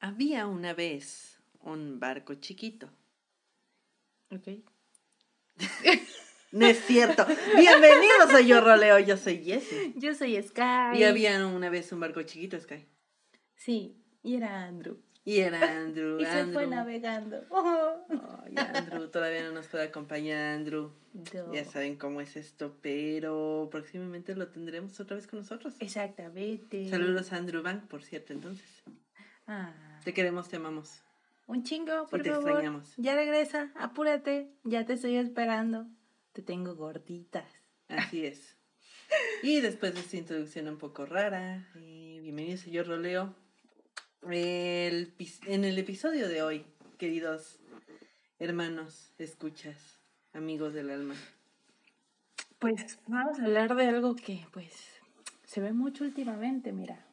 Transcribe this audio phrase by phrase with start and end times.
[0.00, 2.90] Había una vez un barco chiquito.
[4.32, 4.48] Ok.
[6.50, 7.24] No es cierto.
[7.56, 9.92] Bienvenidos a Yo Roleo, yo soy Jessie.
[9.96, 10.96] Yo soy Sky.
[10.98, 12.88] Y había una vez un barco chiquito, Sky.
[13.54, 15.00] Sí, y era Andrew.
[15.28, 16.18] Y era Andrew.
[16.18, 17.44] Y se fue navegando.
[18.46, 20.90] Ay, Andrew, todavía no nos puede acompañar Andrew.
[21.12, 21.52] No.
[21.52, 25.74] Ya saben cómo es esto, pero próximamente lo tendremos otra vez con nosotros.
[25.80, 26.88] Exactamente.
[26.88, 28.82] Saludos a Andrew Bank, por cierto, entonces.
[29.46, 31.02] Ah, Te queremos, te amamos.
[31.46, 32.48] un chingo, por te favor.
[32.48, 32.94] extrañamos.
[32.96, 34.50] Ya regresa, apúrate.
[34.64, 35.86] Ya te estoy esperando.
[36.32, 37.44] Te tengo gorditas.
[37.88, 38.56] Así es.
[39.42, 43.34] Y después de esta introducción un poco rara, eh, bienvenidos a Yo Roleo.
[44.22, 45.14] El,
[45.46, 46.64] en el episodio de hoy,
[46.98, 47.60] queridos
[48.38, 49.98] hermanos, escuchas,
[50.32, 51.14] amigos del alma.
[52.58, 54.72] Pues vamos a hablar de algo que, pues,
[55.44, 57.04] se ve mucho últimamente, mira.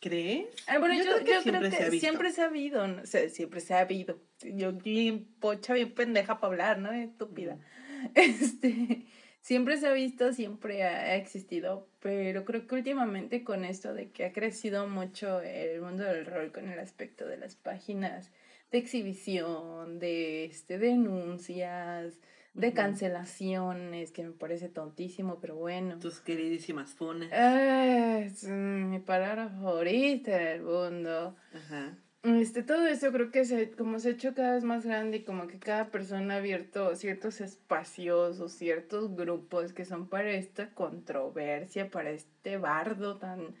[0.00, 0.46] ¿Crees?
[0.66, 3.02] Ah, bueno, yo, yo creo siempre que se siempre se ha habido, ¿no?
[3.02, 4.20] O sea, siempre se ha habido.
[4.40, 6.92] Yo bien pocha, bien pendeja para hablar, ¿no?
[6.92, 7.58] Estúpida.
[8.14, 9.06] Este,
[9.42, 14.10] siempre se ha visto, siempre ha, ha existido, pero creo que últimamente con esto de
[14.10, 18.32] que ha crecido mucho el mundo del rol con el aspecto de las páginas
[18.70, 22.18] de exhibición, de este, denuncias,
[22.54, 25.98] de cancelaciones, que me parece tontísimo, pero bueno.
[25.98, 27.30] Tus queridísimas funas.
[27.32, 31.36] Ah, es mi palabra favorita del mundo.
[31.54, 31.98] Ajá.
[32.24, 35.24] Este, todo eso creo que se, como se ha hecho cada vez más grande y
[35.24, 40.72] como que cada persona ha abierto ciertos espacios o ciertos grupos que son para esta
[40.72, 43.56] controversia, para este bardo tan,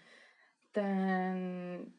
[0.72, 1.92] tan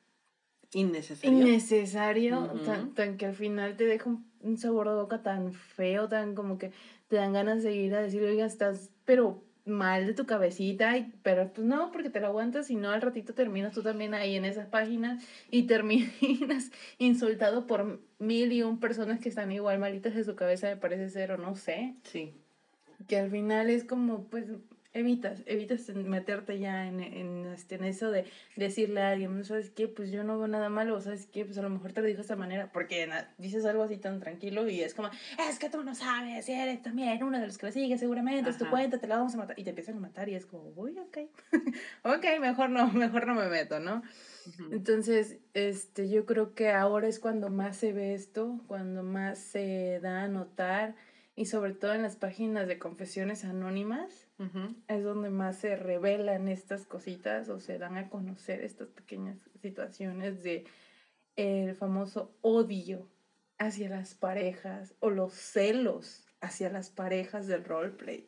[0.72, 1.40] Innecesario.
[1.40, 6.08] innecesario, tan, tan que al final te deja un, un sabor de boca tan feo,
[6.10, 6.72] tan como que
[7.10, 11.14] te dan ganas de ir a decir, oiga, estás pero mal de tu cabecita, y,
[11.24, 14.36] pero pues no, porque te lo aguantas y no al ratito terminas tú también ahí
[14.36, 16.12] en esas páginas y terminas
[16.98, 21.10] insultado por mil y un personas que están igual malitas de su cabeza, me parece
[21.10, 22.34] ser, o no sé, Sí.
[23.08, 24.48] que al final es como, pues,
[24.94, 29.70] evitas, evitas meterte ya en, en, este, en eso de decirle a alguien, "No, ¿sabes
[29.72, 29.88] qué?
[29.88, 31.46] Pues yo no veo nada malo, ¿sabes qué?
[31.46, 34.20] Pues a lo mejor te lo dijo de esta manera, porque dices algo así tan
[34.20, 35.10] tranquilo y es como,
[35.50, 38.58] es que tú no sabes, eres también uno de los que le sigue seguramente, es
[38.58, 40.72] tu cuenta, te la vamos a matar, y te empiezan a matar y es como,
[40.76, 41.18] uy, ok,
[42.04, 44.04] ok, mejor no, mejor no me meto, ¿no?
[44.72, 50.00] Entonces, este, yo creo que ahora es cuando más se ve esto, cuando más se
[50.02, 50.96] da a notar
[51.36, 54.28] y sobre todo en las páginas de confesiones anónimas
[54.88, 60.44] es donde más se revelan estas cositas o se dan a conocer estas pequeñas situaciones
[60.44, 60.66] de
[61.36, 63.10] el famoso odio
[63.58, 68.28] hacia las parejas o los celos hacia las parejas del roleplay.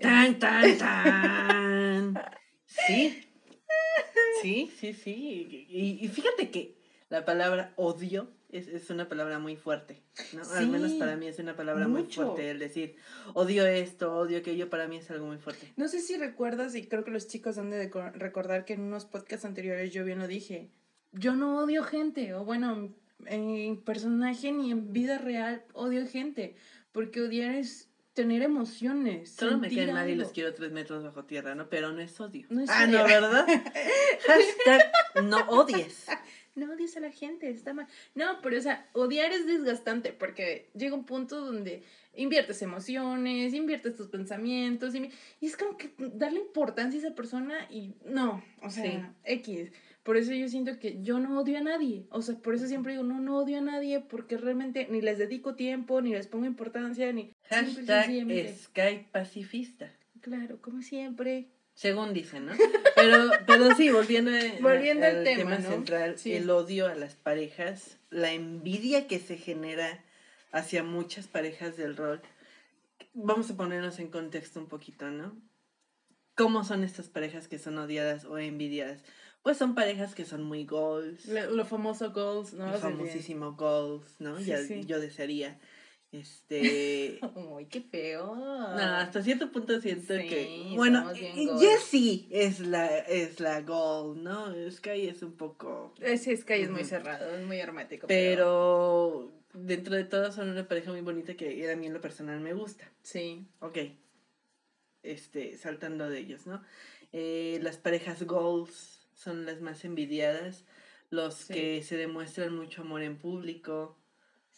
[0.00, 2.14] Tan, tan, tan.
[2.64, 3.26] Sí.
[4.40, 5.66] Sí, sí, sí.
[5.68, 6.78] Y, y fíjate que
[7.08, 10.02] la palabra odio es, es una palabra muy fuerte,
[10.32, 10.42] ¿no?
[10.54, 12.22] Al menos Sí, para mí es una palabra muy mucho.
[12.22, 12.96] fuerte el decir
[13.34, 15.72] odio esto, odio aquello, para mí es algo muy fuerte.
[15.76, 18.80] No sé si recuerdas, y creo que los chicos han de co- recordar que en
[18.82, 20.68] unos podcasts anteriores yo bien lo dije.
[21.12, 22.92] Yo no odio gente, o bueno,
[23.26, 26.54] en personaje ni en vida real odio gente,
[26.92, 29.30] porque odiar es tener emociones.
[29.32, 31.68] Solo me caen mal y los quiero tres metros bajo tierra, ¿no?
[31.68, 32.46] Pero no es odio.
[32.50, 32.98] No es ah, odio.
[32.98, 33.46] no, ¿verdad?
[34.26, 34.92] Hashtag
[35.24, 36.06] no odies.
[36.54, 37.86] No odies a la gente, está mal.
[38.14, 41.84] No, pero o sea, odiar es desgastante porque llega un punto donde
[42.14, 45.10] inviertes emociones, inviertes tus pensamientos y,
[45.40, 49.00] y es como que darle importancia a esa persona y no, o sea, Sí.
[49.24, 49.72] X.
[50.02, 52.06] Por eso yo siento que yo no odio a nadie.
[52.10, 55.18] O sea, por eso siempre digo, no, no odio a nadie porque realmente ni les
[55.18, 57.32] dedico tiempo, ni les pongo importancia, ni...
[57.48, 58.54] Hashtag sencillamente.
[58.56, 59.92] Sky pacifista.
[60.20, 61.48] Claro, como siempre.
[61.80, 62.52] Según dicen, ¿no?
[62.94, 65.66] Pero, pero sí, volviendo, al tema, ¿no?
[65.70, 66.34] central, Sí.
[66.34, 70.04] el odio a las parejas, la envidia que se genera
[70.52, 72.20] hacia muchas parejas del rol.
[73.14, 75.34] Vamos a ponernos en contexto un poquito, ¿no?
[76.34, 79.02] ¿Cómo son estas parejas que son odiadas o envidiadas?
[79.42, 82.68] Pues son parejas que son muy goals, Lo, lo famoso goals, ¿no?
[82.68, 84.36] el O sea, de- famosísimo goals, ¿no?
[84.36, 84.84] Sí, ya, sí.
[84.84, 85.58] Yo desearía.
[86.12, 87.20] Este.
[87.36, 88.34] Uy, qué feo.
[88.34, 90.72] No, hasta cierto punto siento Sí, que.
[90.74, 91.12] Bueno.
[91.60, 94.52] Jessie es la, es la goal, ¿no?
[94.70, 95.94] Sky es un poco.
[96.00, 98.06] Ese Sky es muy cerrado, es muy hermético.
[98.08, 102.40] Pero dentro de todo son una pareja muy bonita que a mí en lo personal
[102.40, 102.90] me gusta.
[103.02, 103.46] Sí.
[103.60, 103.78] Ok.
[105.02, 106.62] Este, saltando de ellos, ¿no?
[107.12, 110.64] Eh, las parejas goals son las más envidiadas.
[111.08, 111.54] Los Sí.
[111.54, 113.96] que se demuestran mucho amor en público.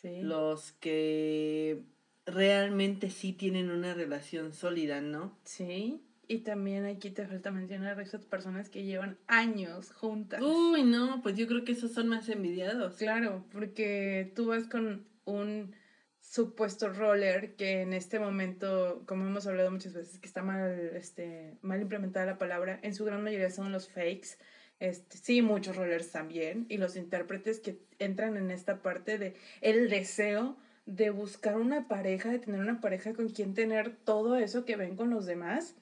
[0.03, 0.23] Sí.
[0.23, 1.83] Los que
[2.27, 5.39] realmente sí tienen una relación sólida, ¿no?
[5.45, 6.03] Sí.
[6.29, 10.41] Y también aquí te falta mencionar a esas personas que llevan años juntas.
[10.41, 12.97] Uy, no, pues yo creo que esos son más envidiados.
[12.97, 15.75] Claro, porque tú vas con un
[16.21, 21.59] supuesto roller que en este momento, como hemos hablado muchas veces, que está mal, este,
[21.61, 24.39] mal implementada la palabra, en su gran mayoría son los fakes.
[24.81, 29.89] Este, sí, muchos rollers también, y los intérpretes que entran en esta parte de el
[29.89, 34.77] deseo de buscar una pareja, de tener una pareja con quien tener todo eso que
[34.77, 35.77] ven con los demás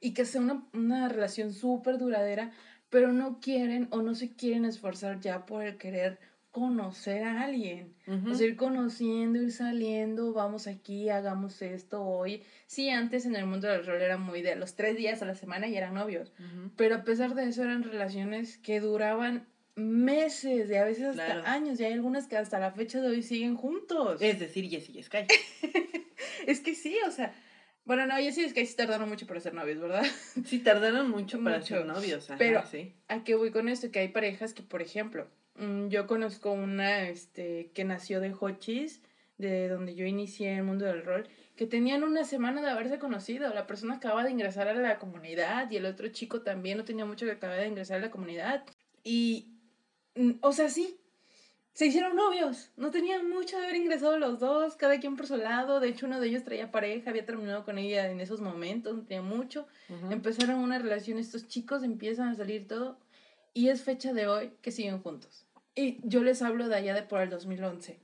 [0.00, 2.52] y que sea una, una relación súper duradera,
[2.90, 6.20] pero no quieren o no se quieren esforzar ya por el querer
[6.56, 7.94] conocer a alguien.
[8.30, 12.42] O sea, ir conociendo, ir saliendo, vamos aquí, hagamos esto hoy.
[12.64, 15.34] Sí, antes en el mundo del rol era muy de los tres días a la
[15.34, 16.32] semana y eran novios.
[16.78, 21.78] Pero a pesar de eso eran relaciones que duraban meses, y a veces hasta años,
[21.78, 24.22] y hay algunas que hasta la fecha de hoy siguen juntos.
[24.22, 25.26] Es decir, Jessie y Sky.
[26.46, 27.34] es que sí, o sea,
[27.84, 30.06] bueno, no, Jessie y Sky sí tardaron mucho para ser novios, ¿verdad?
[30.46, 32.94] Sí, tardaron mucho para ser novios, pero sí.
[33.08, 33.90] ¿a qué voy con esto?
[33.90, 35.28] Que hay parejas que, por ejemplo,
[35.88, 39.02] yo conozco una este, que nació de Hochis,
[39.38, 43.52] de donde yo inicié el mundo del rol, que tenían una semana de haberse conocido.
[43.52, 47.04] La persona acaba de ingresar a la comunidad y el otro chico también no tenía
[47.04, 48.64] mucho que acaba de ingresar a la comunidad.
[49.04, 49.56] Y
[50.16, 50.98] Mm, o sea, sí,
[51.72, 52.70] se hicieron novios.
[52.76, 55.78] No tenían mucho de haber ingresado los dos, cada quien por su lado.
[55.78, 59.02] De hecho, uno de ellos traía pareja, había terminado con ella en esos momentos, no
[59.02, 59.66] tenía mucho.
[60.10, 62.98] Empezaron una relación, estos chicos empiezan a salir todo.
[63.56, 65.46] Y es fecha de hoy que siguen juntos.
[65.74, 67.98] Y yo les hablo de allá de por el 2011.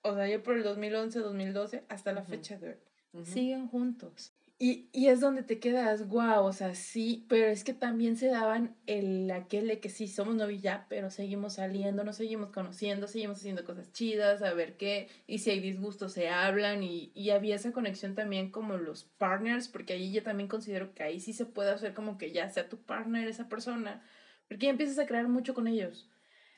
[0.00, 3.24] O sea, allá por el 2011, 2012, hasta la fecha de hoy.
[3.26, 4.32] Siguen juntos.
[4.58, 8.28] Y, y, es donde te quedas, guau, o sea, sí, pero es que también se
[8.28, 13.06] daban el aquel de que sí, somos novios ya, pero seguimos saliendo, nos seguimos conociendo,
[13.06, 17.30] seguimos haciendo cosas chidas, a ver qué, y si hay disgustos se hablan, y, y
[17.30, 21.34] había esa conexión también como los partners, porque ahí yo también considero que ahí sí
[21.34, 24.02] se puede hacer como que ya sea tu partner esa persona,
[24.48, 26.10] porque ya empiezas a crear mucho con ellos.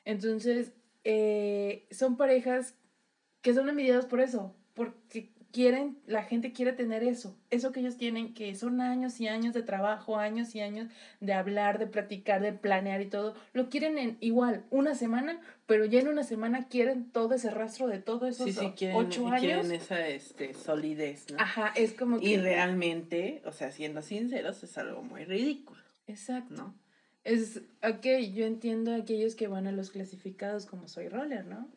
[0.05, 2.75] Entonces, eh, son parejas
[3.41, 7.97] que son envidiadas por eso, porque quieren, la gente quiere tener eso, eso que ellos
[7.97, 10.89] tienen, que son años y años de trabajo, años y años
[11.19, 15.85] de hablar, de platicar, de planear y todo, lo quieren en igual, una semana, pero
[15.85, 19.27] ya en una semana quieren todo ese rastro de todo esos sí, sí, quieren, ocho
[19.27, 19.41] años.
[19.41, 21.39] Quieren esa este, solidez, ¿no?
[21.39, 22.25] Ajá, es como que...
[22.25, 25.81] Y realmente, o sea, siendo sinceros, es algo muy ridículo.
[26.07, 26.53] Exacto.
[26.55, 26.88] ¿No?
[27.23, 31.67] Es, ok, yo entiendo a aquellos que van a los clasificados como soy roller, ¿no?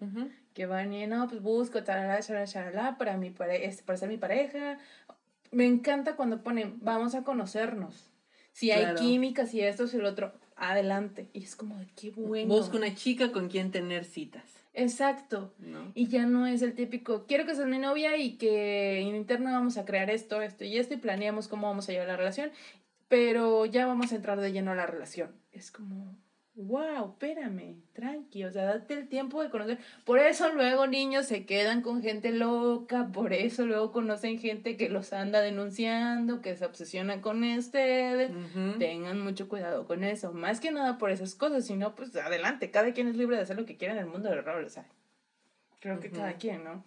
[0.55, 4.79] Que van y, no, pues busco, tarara, charala, para, mi pare para ser mi pareja.
[5.51, 8.11] Me encanta cuando ponen, vamos a conocernos.
[8.53, 11.29] Si hay química, si esto, si el otro, adelante.
[11.33, 12.55] Y es como, qué bueno.
[12.55, 14.45] Busco una chica con quien tener citas.
[14.75, 15.53] Exacto.
[15.95, 19.53] Y ya no es el típico, quiero que seas mi novia y que en interno
[19.53, 22.51] vamos a crear esto, esto y esto y planeamos cómo vamos a llevar la relación
[23.13, 25.33] pero ya vamos a entrar de lleno a la relación.
[25.53, 26.17] Es como,
[26.55, 29.77] wow, espérame, tranqui, o sea, date el tiempo de conocer.
[30.07, 34.89] Por eso luego niños se quedan con gente loca, por eso luego conocen gente que
[34.89, 38.33] los anda denunciando, que se obsesiona con ustedes.
[38.79, 40.33] Tengan mucho cuidado con eso.
[40.33, 43.59] Más que nada por esas cosas, sino pues adelante, cada quien es libre de hacer
[43.59, 44.87] lo que quiera en el mundo del rol, o sea,
[45.81, 46.83] creo que cada quien, ¿no?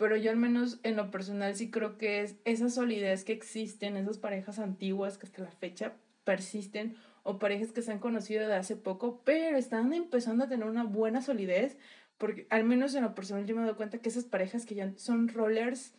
[0.00, 3.98] Pero yo al menos en lo personal sí creo que es esa solidez que existen,
[3.98, 5.92] esas parejas antiguas que hasta la fecha
[6.24, 10.66] persisten o parejas que se han conocido de hace poco, pero están empezando a tener
[10.66, 11.76] una buena solidez,
[12.16, 14.90] porque al menos en lo personal yo me doy cuenta que esas parejas que ya
[14.96, 15.92] son rollers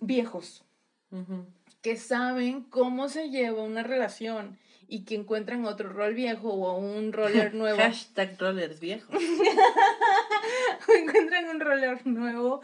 [0.00, 0.64] viejos,
[1.82, 7.12] que saben cómo se lleva una relación y que encuentran otro rol viejo o un
[7.12, 7.78] roller nuevo.
[7.78, 9.16] Hashtag rollers viejos.
[10.98, 12.62] encuentran un roller nuevo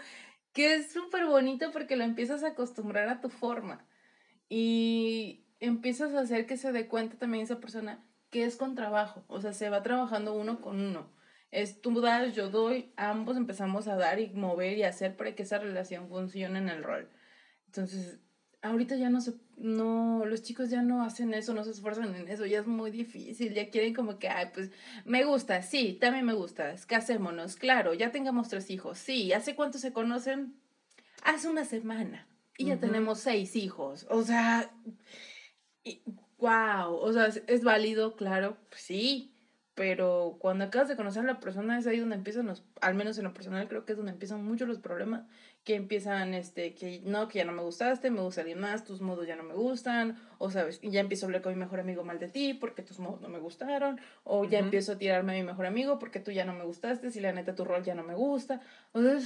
[0.52, 3.86] que es súper bonito porque lo empiezas a acostumbrar a tu forma
[4.48, 9.24] y empiezas a hacer que se dé cuenta también esa persona que es con trabajo,
[9.28, 11.12] o sea, se va trabajando uno con uno.
[11.50, 15.42] Es tú das, yo doy, ambos empezamos a dar y mover y hacer para que
[15.42, 17.10] esa relación funcione en el rol.
[17.66, 18.20] Entonces,
[18.62, 22.28] ahorita ya no se, no, los chicos ya no hacen eso, no se esfuerzan en
[22.28, 24.70] eso, ya es muy difícil, ya quieren como que, ay, pues,
[25.04, 29.78] me gusta, sí, también me gusta, casémonos, claro, ya tengamos tres hijos, sí, ¿hace cuánto
[29.78, 30.54] se conocen?
[31.22, 32.26] Hace una semana,
[32.56, 34.70] y ya tenemos seis hijos, o sea,
[36.38, 39.34] wow, o sea, es, válido, claro, pues sí,
[39.74, 43.16] pero cuando acabas de conocer a la persona es ahí donde empiezan los, al menos
[43.16, 45.26] en lo personal creo que es donde empiezan mucho los problemas,
[45.70, 49.00] que empiezan, este, que no, que ya no me gustaste, me gusta alguien más, tus
[49.00, 51.78] modos ya no me gustan, o sabes, y ya empiezo a hablar con mi mejor
[51.78, 55.30] amigo mal de ti porque tus modos no me gustaron, o ya empiezo a tirarme
[55.30, 57.84] a mi mejor amigo porque tú ya no me gustaste, si la neta tu rol
[57.84, 58.60] ya no me gusta,
[58.90, 59.20] o sea,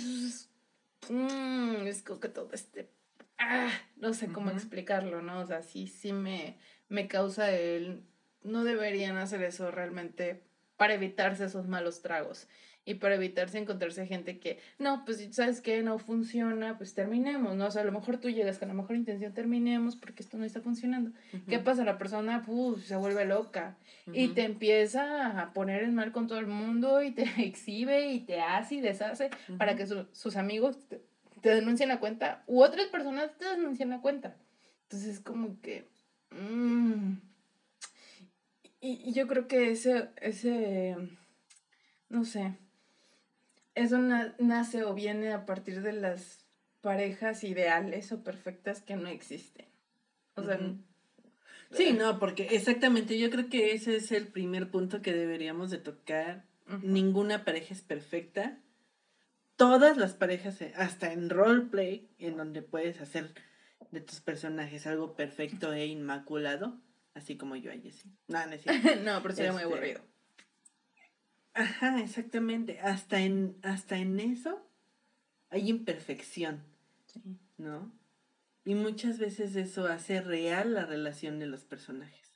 [1.08, 2.90] mm, es como que todo este,
[3.38, 5.40] ah, no sé cómo explicarlo, ¿no?
[5.40, 6.58] O sea, sí, sí me,
[6.90, 8.04] me causa el,
[8.42, 10.42] no deberían hacer eso realmente
[10.76, 12.48] para evitarse esos malos tragos
[12.86, 17.66] y para evitarse encontrarse gente que, no, pues sabes que no funciona, pues terminemos, ¿no?
[17.66, 20.44] O sea, a lo mejor tú llegas con la mejor intención, terminemos porque esto no
[20.44, 21.10] está funcionando.
[21.48, 21.84] ¿Qué pasa?
[21.84, 22.44] La persona,
[22.84, 23.76] se vuelve loca
[24.12, 28.20] y te empieza a poner en mal con todo el mundo y te exhibe y
[28.20, 31.00] te hace y deshace para que sus amigos te,
[31.48, 34.36] denuncien la cuenta u otras personas te denuncien la cuenta.
[34.82, 35.88] Entonces, es como que...
[36.30, 37.14] Mm,
[38.80, 40.96] y, y yo creo que ese, ese,
[42.10, 42.52] no sé,
[43.74, 46.44] eso nace o viene a partir de las
[46.80, 49.66] parejas ideales o perfectas que no existen.
[50.36, 50.58] O sea,
[51.74, 55.78] Sí, no, porque exactamente, yo creo que ese es el primer punto que deberíamos de
[55.78, 56.44] tocar.
[56.82, 58.58] Ninguna pareja es perfecta.
[59.56, 63.34] Todas las parejas, eh, hasta en roleplay, en donde puedes hacer
[63.90, 66.80] de tus personajes algo perfecto e inmaculado,
[67.14, 68.10] así como yo a Jessie.
[68.28, 68.56] No, no,
[69.04, 70.00] no pero sería muy este, aburrido.
[71.54, 72.80] Ajá, exactamente.
[72.80, 74.68] Hasta en, hasta en eso
[75.50, 76.62] hay imperfección.
[77.06, 77.22] Sí.
[77.58, 77.92] ¿No?
[78.64, 82.32] Y muchas veces eso hace real la relación de los personajes.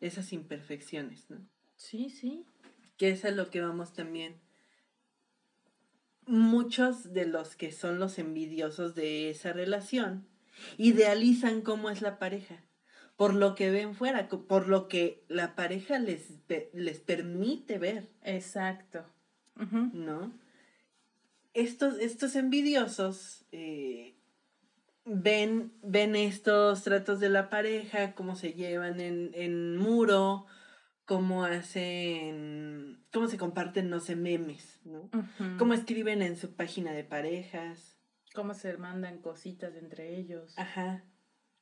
[0.00, 1.38] Esas imperfecciones, ¿no?
[1.76, 2.44] Sí, sí.
[2.98, 4.36] Que es a lo que vamos también.
[6.26, 10.26] Muchos de los que son los envidiosos de esa relación
[10.76, 12.62] idealizan cómo es la pareja
[13.18, 16.38] por lo que ven fuera, por lo que la pareja les,
[16.72, 18.08] les permite ver.
[18.22, 19.04] Exacto.
[19.56, 20.32] ¿No?
[21.52, 24.14] Estos, estos envidiosos eh,
[25.04, 30.46] ven, ven estos tratos de la pareja, cómo se llevan en, en muro,
[31.04, 35.10] cómo hacen, cómo se comparten, no sé, memes, ¿no?
[35.58, 37.98] Cómo escriben en su página de parejas.
[38.32, 40.56] Cómo se mandan cositas entre ellos.
[40.56, 41.02] Ajá.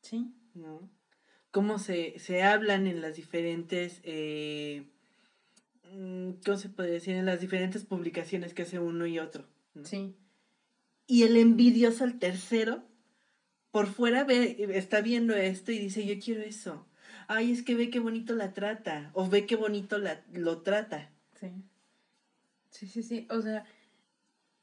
[0.02, 0.34] Sí.
[0.52, 0.90] ¿No?
[1.56, 4.82] Cómo se, se hablan en las diferentes, eh,
[5.90, 7.16] mm, ¿cómo se puede decir?
[7.16, 9.46] En las diferentes publicaciones que hace uno y otro.
[9.82, 10.14] Sí.
[11.06, 12.84] Y el envidioso, el tercero,
[13.70, 16.86] por fuera ve, está viendo esto y dice, yo quiero eso.
[17.26, 19.10] Ay, es que ve qué bonito la trata.
[19.14, 21.10] O ve qué bonito la, lo trata.
[21.40, 21.48] Sí.
[22.68, 23.26] Sí, sí, sí.
[23.30, 23.64] O sea.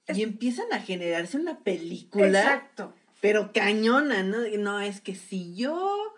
[0.10, 2.28] Y empiezan a generarse una película.
[2.28, 2.94] Exacto.
[3.20, 4.38] Pero cañona, ¿no?
[4.60, 6.13] No, es que si yo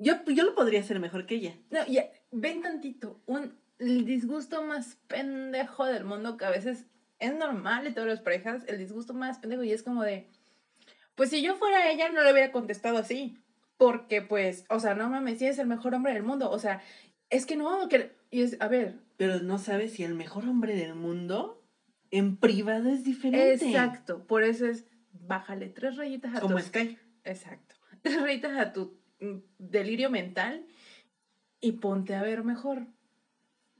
[0.00, 1.54] yo, yo lo podría hacer mejor que ella.
[1.70, 3.20] No, ya, ven tantito.
[3.26, 6.86] Un, el disgusto más pendejo del mundo que a veces
[7.18, 10.26] es normal en todas las parejas, el disgusto más pendejo y es como de,
[11.14, 13.38] pues si yo fuera ella no le hubiera contestado así,
[13.76, 16.82] porque pues, o sea, no mames, si es el mejor hombre del mundo, o sea,
[17.28, 18.98] es que no, que, y es, a ver.
[19.18, 21.62] Pero no sabes si el mejor hombre del mundo
[22.10, 23.66] en privado es diferente.
[23.66, 26.98] Exacto, por eso es, bájale tres rayitas a Como Sky.
[27.24, 28.99] Exacto, tres rayitas a tu
[29.58, 30.66] delirio mental
[31.60, 32.86] y ponte a ver mejor.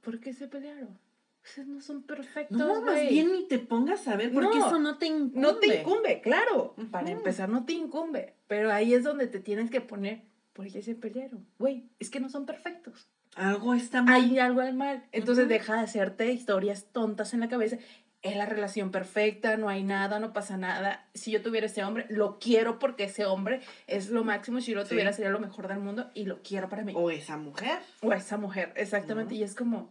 [0.01, 0.99] ¿Por qué se pelearon?
[1.45, 2.57] Ustedes no son perfectos.
[2.57, 5.41] No, más bien ni te pongas a ver, porque eso no te incumbe.
[5.41, 6.75] No te incumbe, claro.
[6.91, 8.35] Para empezar, no te incumbe.
[8.47, 11.47] Pero ahí es donde te tienes que poner, ¿por qué se pelearon?
[11.59, 13.09] Güey, es que no son perfectos.
[13.37, 14.15] Algo está mal.
[14.15, 15.07] Hay algo mal.
[15.13, 17.79] Entonces deja de hacerte historias tontas en la cabeza
[18.23, 21.09] es la relación perfecta, no hay nada, no pasa nada.
[21.15, 24.61] Si yo tuviera ese hombre, lo quiero porque ese hombre es lo máximo.
[24.61, 26.93] Si yo lo tuviera, sería lo mejor del mundo y lo quiero para mí.
[26.95, 27.79] O esa mujer.
[28.03, 29.35] O esa mujer, exactamente.
[29.35, 29.91] Y es como,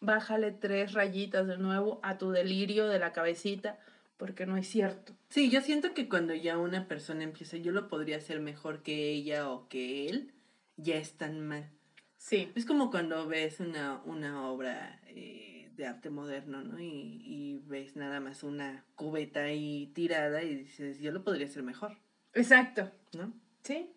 [0.00, 3.78] bájale tres rayitas de nuevo a tu delirio de la cabecita,
[4.16, 5.12] porque no es cierto.
[5.28, 9.10] Sí, yo siento que cuando ya una persona empieza, yo lo podría hacer mejor que
[9.10, 10.32] ella o que él,
[10.78, 11.68] ya es tan mal.
[12.16, 12.50] Sí.
[12.54, 14.98] Es como cuando ves una, una obra.
[15.08, 16.80] Eh, de arte moderno, ¿no?
[16.80, 21.62] Y, y, ves nada más una cubeta ahí tirada y dices, yo lo podría hacer
[21.62, 21.96] mejor.
[22.32, 22.90] Exacto.
[23.16, 23.32] ¿No?
[23.62, 23.90] Sí.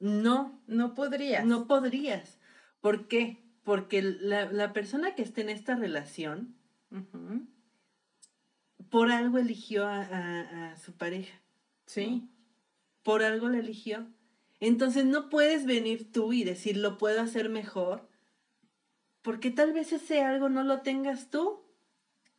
[0.00, 0.60] No.
[0.66, 1.44] No podrías.
[1.44, 2.38] No podrías.
[2.80, 3.42] ¿Por qué?
[3.64, 6.54] Porque la, la persona que esté en esta relación,
[8.90, 11.40] por algo eligió a, a, a, su pareja.
[11.86, 12.28] Sí.
[13.02, 14.06] Por algo la eligió.
[14.60, 18.08] Entonces no puedes venir tú y decir, lo puedo hacer mejor
[19.26, 21.60] porque tal vez ese algo no lo tengas tú.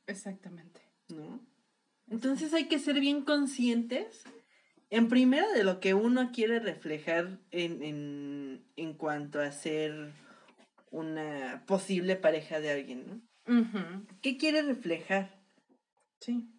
[0.06, 0.80] Exactamente.
[1.10, 1.46] ¿No?
[2.10, 4.24] Entonces hay que ser bien conscientes,
[4.90, 10.14] en primera, de lo que uno quiere reflejar en, en, en cuanto a ser
[10.90, 14.08] una posible pareja de alguien, ¿no?
[14.22, 15.38] ¿Qué quiere reflejar?
[16.22, 16.50] Sí.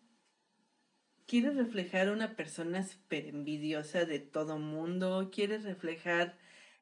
[1.24, 5.30] ¿Quiere reflejar una persona súper envidiosa de todo mundo?
[5.32, 6.36] ¿Quiere reflejar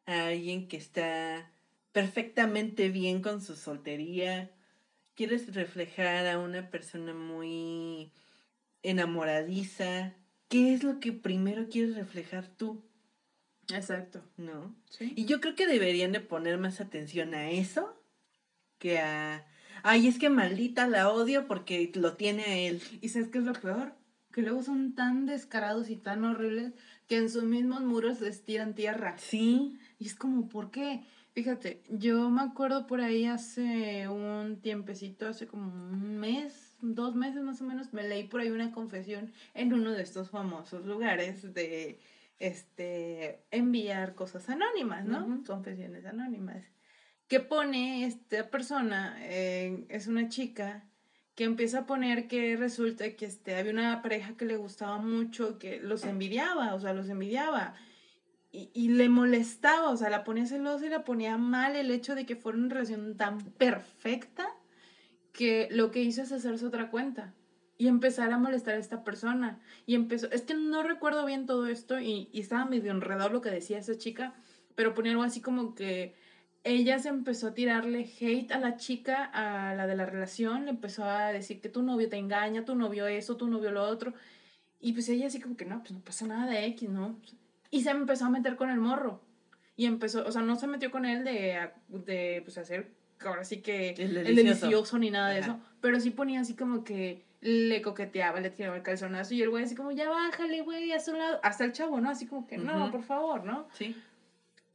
[0.04, 1.52] a alguien que está
[1.96, 4.50] perfectamente bien con su soltería.
[5.14, 8.12] Quieres reflejar a una persona muy
[8.82, 10.12] enamoradiza,
[10.50, 12.84] ¿qué es lo que primero quieres reflejar tú?
[13.72, 14.22] Exacto.
[14.36, 14.76] ¿No?
[14.90, 15.14] Sí.
[15.16, 17.98] Y yo creo que deberían de poner más atención a eso
[18.76, 19.46] que a...
[19.82, 22.82] Ay, es que maldita la odio porque lo tiene a él.
[23.00, 23.94] ¿Y sabes qué es lo peor?
[24.32, 26.74] Que luego son tan descarados y tan horribles
[27.08, 29.16] que en sus mismos muros les tiran tierra.
[29.16, 29.78] Sí.
[29.98, 31.02] Y es como, ¿por qué?
[31.36, 37.42] Fíjate, yo me acuerdo por ahí hace un tiempecito, hace como un mes, dos meses
[37.42, 41.52] más o menos, me leí por ahí una confesión en uno de estos famosos lugares
[41.52, 42.00] de
[42.38, 45.42] este enviar cosas anónimas, ¿no?
[45.46, 46.64] Confesiones anónimas.
[47.28, 50.84] Que pone esta persona, eh, es una chica,
[51.34, 55.58] que empieza a poner que resulta que este, había una pareja que le gustaba mucho,
[55.58, 57.74] que los envidiaba, o sea, los envidiaba.
[58.56, 62.14] Y, y le molestaba, o sea, la ponía celosa y la ponía mal el hecho
[62.14, 64.48] de que fuera una relación tan perfecta
[65.32, 67.34] que lo que hizo es hacerse otra cuenta
[67.78, 69.60] y empezar a molestar a esta persona.
[69.84, 73.42] Y empezó, es que no recuerdo bien todo esto y, y estaba medio enredado lo
[73.42, 74.34] que decía esa chica,
[74.74, 76.14] pero ponía algo así como que
[76.64, 80.70] ella se empezó a tirarle hate a la chica, a la de la relación, le
[80.70, 84.14] empezó a decir que tu novio te engaña, tu novio eso, tu novio lo otro.
[84.80, 87.20] Y pues ella así como que no, pues no pasa nada de X, ¿no?
[87.76, 89.22] Y se empezó a meter con el morro.
[89.76, 93.60] Y empezó, o sea, no se metió con él de, de pues hacer, ahora sí
[93.60, 94.60] que El el delicioso.
[94.66, 95.52] delicioso ni nada de Ajá.
[95.52, 99.50] eso, pero sí ponía así como que le coqueteaba, le tiraba el calzonazo y el
[99.50, 102.08] güey así como, ya bájale, güey, a su lado, hasta el chavo, ¿no?
[102.08, 102.92] Así como que, no, Ujú.
[102.92, 103.68] por favor, ¿no?
[103.74, 103.94] Sí.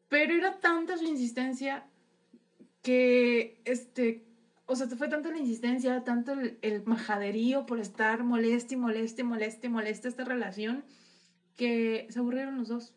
[0.08, 1.86] Pero era tanta su insistencia
[2.82, 4.24] que, este,
[4.68, 9.24] o sea, fue tanta la insistencia, tanto el, el majaderío por estar moleste y moleste
[9.24, 10.84] moleste moleste esta relación,
[11.56, 12.94] que se aburrieron los dos.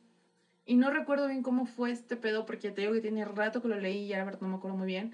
[0.66, 3.60] Y no recuerdo bien cómo fue este pedo, porque ya te digo que tiene rato
[3.60, 5.12] que lo leí y ya la verdad no me acuerdo muy bien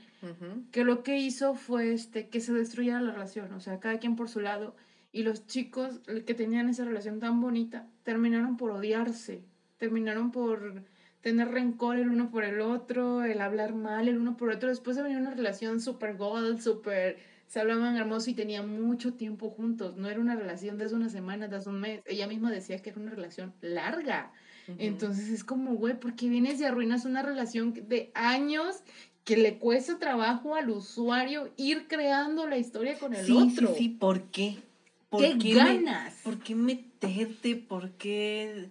[0.71, 4.17] que lo que hizo fue este, que se destruyera la relación, o sea, cada quien
[4.17, 4.75] por su lado.
[5.13, 9.43] Y los chicos que tenían esa relación tan bonita terminaron por odiarse,
[9.77, 10.85] terminaron por
[11.21, 14.69] tener rencor el uno por el otro, el hablar mal el uno por el otro.
[14.69, 17.19] Después de venir una relación súper gold, súper...
[17.51, 19.97] Se hablaban hermoso y tenían mucho tiempo juntos.
[19.97, 22.01] No era una relación de hace una semana, de hace un mes.
[22.07, 24.33] Ella misma decía que era una relación larga.
[24.79, 28.85] Entonces es como, güey, ¿por qué vienes y arruinas una relación de años
[29.25, 33.67] que le cuesta trabajo al usuario ir creando la historia con el sí, otro?
[33.71, 34.59] sí, sí, ¿por qué?
[35.09, 36.21] ¿Por ¿Qué ganas?
[36.23, 37.57] ¿Por qué meterte?
[37.57, 38.71] ¿Por qué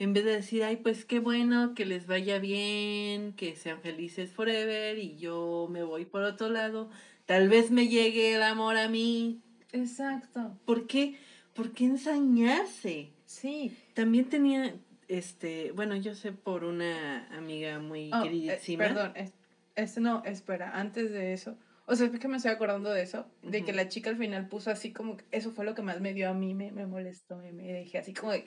[0.00, 4.32] en vez de decir, ay, pues qué bueno, que les vaya bien, que sean felices
[4.32, 6.90] forever y yo me voy por otro lado,
[7.26, 9.42] tal vez me llegue el amor a mí?
[9.72, 10.58] Exacto.
[10.64, 11.16] ¿Por qué?
[11.54, 13.10] ¿Por qué ensañarse?
[13.26, 13.76] Sí.
[13.94, 14.74] También tenía,
[15.08, 18.84] este, bueno, yo sé por una amiga muy Oh, eh, queridísima.
[18.84, 19.32] perdón, es,
[19.74, 21.56] es- no, espera, antes de eso.
[21.86, 24.48] O sea, es que me estoy acordando de eso, de que la chica al final
[24.48, 26.84] puso así como, que eso fue lo que más me dio a mí, me, me
[26.84, 28.44] molestó, me, me dejé así como de...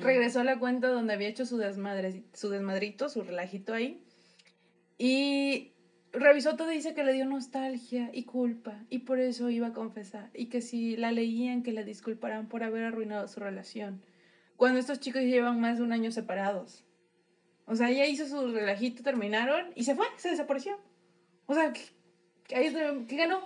[0.00, 4.02] Regresó a la cuenta donde había hecho su, desmadre, su desmadrito, su relajito ahí.
[4.98, 5.70] Y
[6.12, 8.84] revisó todo y dice que le dio nostalgia y culpa.
[8.90, 10.30] Y por eso iba a confesar.
[10.34, 14.02] Y que si la leían, que la disculparan por haber arruinado su relación.
[14.56, 16.84] Cuando estos chicos llevan más de un año separados.
[17.66, 20.80] O sea, ella hizo su relajito, terminaron y se fue, se desapareció.
[21.46, 21.82] O sea, ¿qué,
[23.06, 23.40] qué, ganó?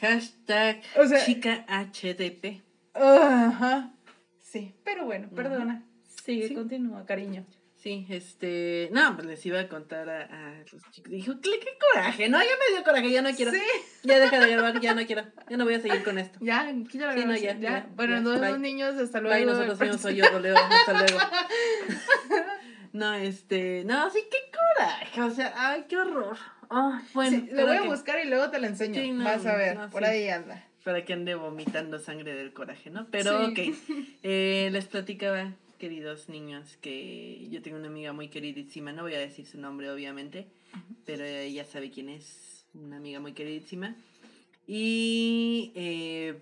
[0.00, 2.62] Hashtag O sea- chica HDP.
[2.92, 3.92] Ajá.
[4.38, 5.36] Sí, pero bueno, Ujú.
[5.36, 5.82] perdona.
[6.24, 6.54] Sigue, Sí.
[6.54, 7.44] continúa, cariño.
[7.84, 8.88] Sí, este.
[8.92, 11.12] No, pues les iba a contar a, a los chicos.
[11.12, 12.30] Dijo, ¿qué, qué coraje?
[12.30, 13.52] No, ya me dio coraje, ya no quiero.
[13.52, 13.60] Sí.
[14.04, 15.22] Ya deja de grabar, ya no quiero.
[15.50, 16.38] Ya no voy a seguir con esto.
[16.40, 19.36] Ya, quita la Sí, no, ya, ya, ya, Bueno, nos vemos niños, hasta luego.
[19.36, 20.56] Bye, nosotros fuimos soy yo, Leo.
[20.56, 21.18] Hasta luego.
[22.94, 23.82] No, este.
[23.84, 24.38] No, sí, qué
[24.78, 25.20] coraje.
[25.20, 26.38] O sea, ay, qué horror.
[26.70, 27.30] Ay, bueno.
[27.36, 28.94] Sí, lo voy a que- buscar y luego te la enseño.
[29.02, 30.64] Sí, no, Vas a ver, no, por ahí anda.
[30.84, 33.08] Para que ande vomitando sangre del coraje, ¿no?
[33.10, 33.58] Pero, ok.
[34.22, 38.92] Eh, les platicaba, queridos niños, que yo tengo una amiga muy queridísima.
[38.92, 40.48] No voy a decir su nombre, obviamente,
[41.04, 42.66] pero ella sabe quién es.
[42.74, 43.96] Una amiga muy queridísima.
[44.66, 46.40] Y eh,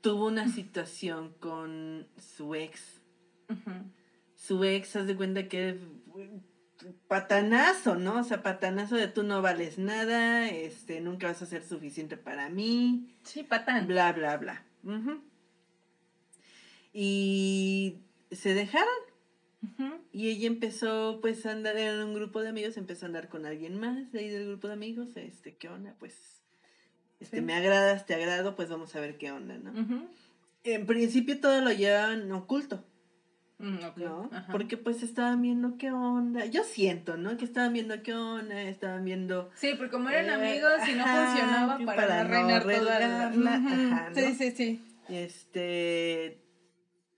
[0.00, 3.02] tuvo una situación con su ex.
[4.34, 6.40] Su ex, haz de cuenta que eh,
[7.08, 8.20] patanazo, ¿no?
[8.20, 12.48] O sea, patanazo de tú no vales nada, este, nunca vas a ser suficiente para
[12.48, 13.86] mí Sí, patán.
[13.86, 14.64] bla, bla, bla.
[16.92, 17.98] Y
[18.30, 18.88] se dejaron.
[20.12, 23.46] Y ella empezó, pues, a andar en un grupo de amigos, empezó a andar con
[23.46, 25.16] alguien más de ahí del grupo de amigos.
[25.16, 25.94] Este, ¿qué onda?
[25.98, 26.14] Pues,
[27.20, 27.42] este, Sí.
[27.42, 29.72] me agradas, te agrado, pues vamos a ver qué onda, ¿no?
[30.64, 32.84] En principio todo lo llevaban oculto,
[33.58, 34.28] Mm, ¿no?
[34.32, 34.52] ajá.
[34.52, 36.44] Porque, pues, estaban viendo qué onda.
[36.46, 37.36] Yo siento, ¿no?
[37.36, 39.50] Que estaban viendo qué onda, estaban viendo...
[39.56, 43.00] Sí, porque como eran Eh, amigos y no ajá, funcionaba para, para no reinar toda
[43.00, 43.26] la...
[43.54, 44.82] ajá, Sí, sí, sí.
[45.08, 46.38] Este.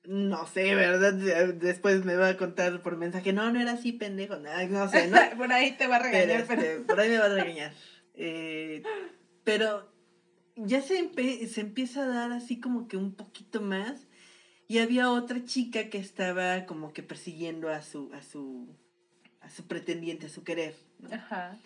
[0.08, 1.12] No sé, ¿verdad?
[1.54, 5.18] Después me va a contar por mensaje, no, no era así, pendejo, no, sé, ¿no?
[5.36, 7.74] por ahí te va a regañar, pero, este, por ahí me va a regañar.
[8.14, 8.82] Eh,
[9.44, 9.86] pero
[10.56, 11.10] ya se,
[11.46, 14.06] se empieza a dar así como que un poquito más.
[14.66, 18.66] Y había otra chica que estaba como que persiguiendo a su, a su,
[19.40, 20.74] a su pretendiente, a su querer.
[21.10, 21.58] Ajá.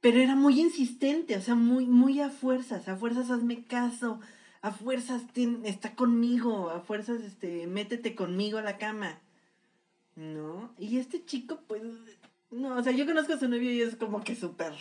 [0.00, 4.20] Pero era muy insistente, o sea, muy, muy a fuerzas, a fuerzas hazme caso,
[4.66, 5.22] a fuerzas
[5.62, 9.20] está conmigo, a fuerzas este, métete conmigo a la cama.
[10.16, 10.74] ¿No?
[10.76, 11.82] Y este chico, pues,
[12.50, 14.72] no, o sea, yo conozco a su novio y es como que súper,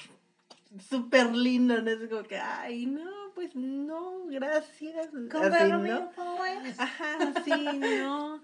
[0.89, 1.91] súper lindo, ¿no?
[1.91, 5.13] Es como que, ay, no, pues no, gracias.
[5.13, 6.11] Así, ¿no?
[6.79, 8.41] Ajá, sí, no.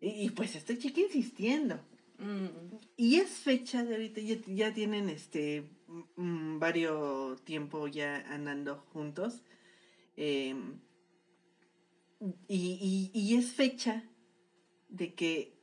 [0.00, 1.80] Y, pues estoy chica insistiendo.
[2.18, 2.76] Mm.
[2.96, 5.68] Y es fecha de ahorita, ya, tienen este
[6.16, 9.42] varios tiempo ya andando juntos.
[10.22, 10.78] Em,
[12.46, 14.04] y, y, es fecha
[14.90, 15.58] de que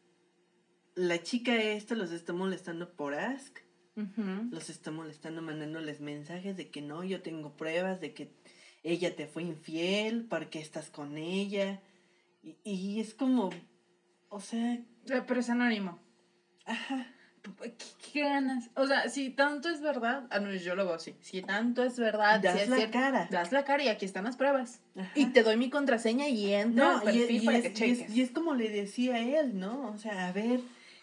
[0.95, 3.59] la chica esta los está molestando por Ask.
[4.51, 8.31] Los está molestando mandándoles mensajes de que no, yo tengo pruebas de que
[8.81, 11.83] ella te fue infiel, ¿para qué estás con ella?
[12.63, 13.51] Y, es como,
[14.29, 14.83] o sea...
[15.05, 15.99] Pero es anónimo.
[16.65, 17.13] Ajá.
[18.13, 18.69] ¿Qué, ganas?
[18.75, 21.15] O sea, si tanto es verdad, ah, no, yo lo veo así.
[21.21, 23.27] Si tanto es verdad, das la cara.
[23.31, 24.81] Das la cara y aquí están las pruebas.
[25.15, 28.09] Y te doy mi contraseña y entra no, y, para que cheques.
[28.09, 29.89] y es como le decía él, ¿no?
[29.89, 30.61] O sea, a ver,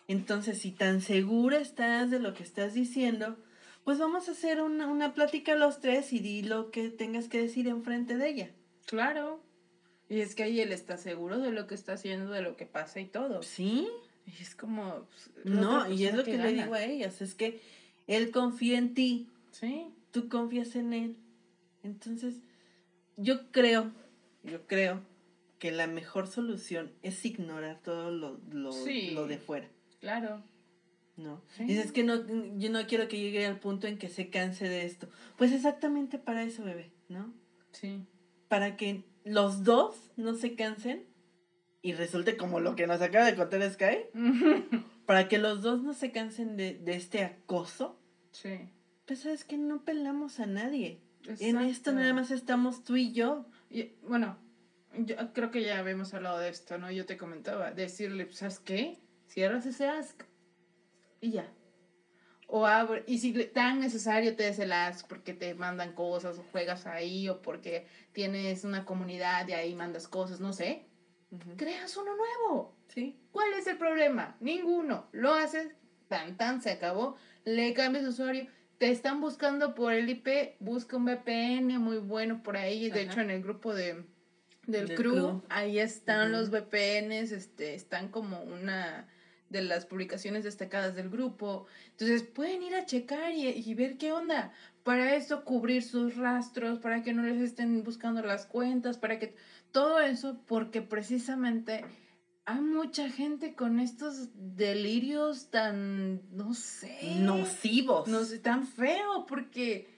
[0.09, 3.37] entonces si tan segura estás de lo que estás diciendo,
[3.85, 7.41] pues vamos a hacer una, una plática los tres y di lo que tengas que
[7.41, 8.51] decir enfrente de ella.
[8.87, 9.41] Claro.
[10.09, 12.67] Y es que ahí él está seguro de lo que está haciendo, de lo que
[12.67, 13.43] pasa y todo.
[13.43, 13.89] Sí.
[14.27, 15.07] Y es como...
[15.07, 17.61] Pues, no, y es lo que, le digo a ellas, es que
[18.07, 19.29] él confía en ti.
[19.51, 19.87] Sí.
[20.11, 21.17] Tú confías en él.
[21.83, 22.37] Entonces,
[23.17, 23.93] yo creo,
[24.43, 25.03] yo creo
[25.59, 28.71] que la mejor solución es ignorar todo lo, lo,
[29.13, 29.69] lo de fuera.
[30.01, 30.43] Claro.
[31.17, 31.43] ¿no?
[31.59, 32.27] Dices que no,
[32.59, 35.09] yo no quiero que llegue al punto en que se canse de esto.
[35.37, 37.33] Pues exactamente para eso, bebé, ¿no?
[37.73, 38.05] Sí.
[38.49, 41.05] Para que los dos no se cansen
[41.85, 44.07] y resulte como lo que nos acaba de contar Sky.
[45.07, 48.01] para que los dos no se cansen de, este acoso.
[48.33, 48.71] Sí.
[49.05, 51.03] Pues sabes que no pelamos a nadie.
[51.41, 53.45] En esto nada más estamos tú y yo.
[53.69, 54.39] Y, bueno,
[54.97, 56.91] yo creo que ya habíamos hablado de esto, ¿no?
[56.91, 59.03] Yo te comentaba, decirle, ¿sabes qué?
[59.29, 60.23] Cierras ese ask
[61.21, 61.53] y ya.
[62.47, 66.45] O abre, y si tan necesario te des el ask porque te mandan cosas o
[66.45, 70.87] juegas ahí o porque tienes una comunidad y ahí mandas cosas, no sé,
[71.57, 72.75] creas uno nuevo.
[72.89, 73.19] ¿Sí?
[73.33, 74.37] ¿Cuál es el problema?
[74.41, 75.09] Ninguno.
[75.13, 75.73] Lo haces,
[76.09, 78.47] tan tan, se acabó, le cambias usuario.
[78.79, 82.91] Te están buscando por el IP, busca un VPN muy bueno por ahí.
[82.91, 84.05] De hecho, en el grupo de,
[84.67, 89.09] del, crew, ahí están los VPNs, este, están como una
[89.49, 91.67] de las publicaciones destacadas del grupo.
[91.93, 94.53] Entonces pueden ir a checar y, ver qué onda.
[94.85, 99.35] Para eso cubrir sus rastros, para que no les estén buscando las cuentas, para que
[99.73, 101.85] todo eso, porque precisamente
[102.45, 108.07] hay mucha gente con estos delirios tan, no sé, nocivos.
[108.09, 109.89] No sé, tan feo, porque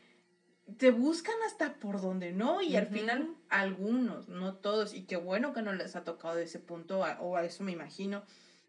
[0.78, 5.52] te buscan hasta por donde no y al final algunos, no todos, y qué bueno
[5.52, 8.22] que no les ha tocado de ese punto, o a eso me imagino,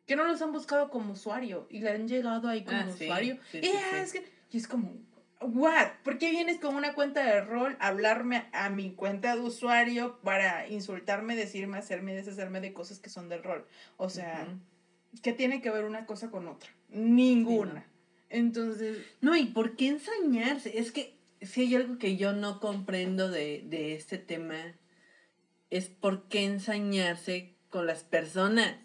[0.05, 3.37] que no los han buscado como usuario y le han llegado ahí como ah, usuario.
[3.53, 4.95] y, es que, y es como,
[5.41, 5.87] ¿what?
[6.03, 10.19] ¿Por qué vienes con una cuenta de rol a hablarme a mi cuenta de usuario
[10.23, 13.65] para insultarme, decirme, hacerme, deshacerme de cosas que son del rol?
[13.97, 14.47] O sea,
[15.21, 16.69] ¿qué tiene que ver una cosa con otra?
[16.89, 17.85] Ninguna.
[18.29, 18.97] Entonces...
[19.21, 20.79] No, ¿y por qué ensañarse?
[20.79, 24.57] Es que si hay algo que yo no comprendo de, de este tema,
[25.69, 28.75] es por qué ensañarse con las personas.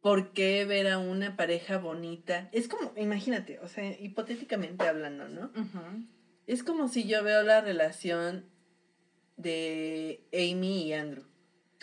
[0.00, 2.48] ¿Por qué ver a una pareja bonita?
[2.52, 5.50] Es como, imagínate, o sea, hipotéticamente hablando, ¿no?
[6.46, 8.44] Es como si yo veo la relación
[9.36, 11.24] de Amy y Andrew.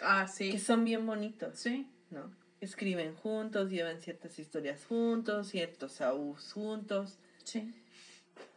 [0.01, 0.51] Ah, sí.
[0.51, 1.59] Que son bien bonitos.
[1.59, 1.87] Sí.
[2.11, 2.31] ¿No?
[2.61, 7.19] Escriben juntos, llevan ciertas historias juntos, ciertos aus juntos.
[7.43, 7.73] Sí.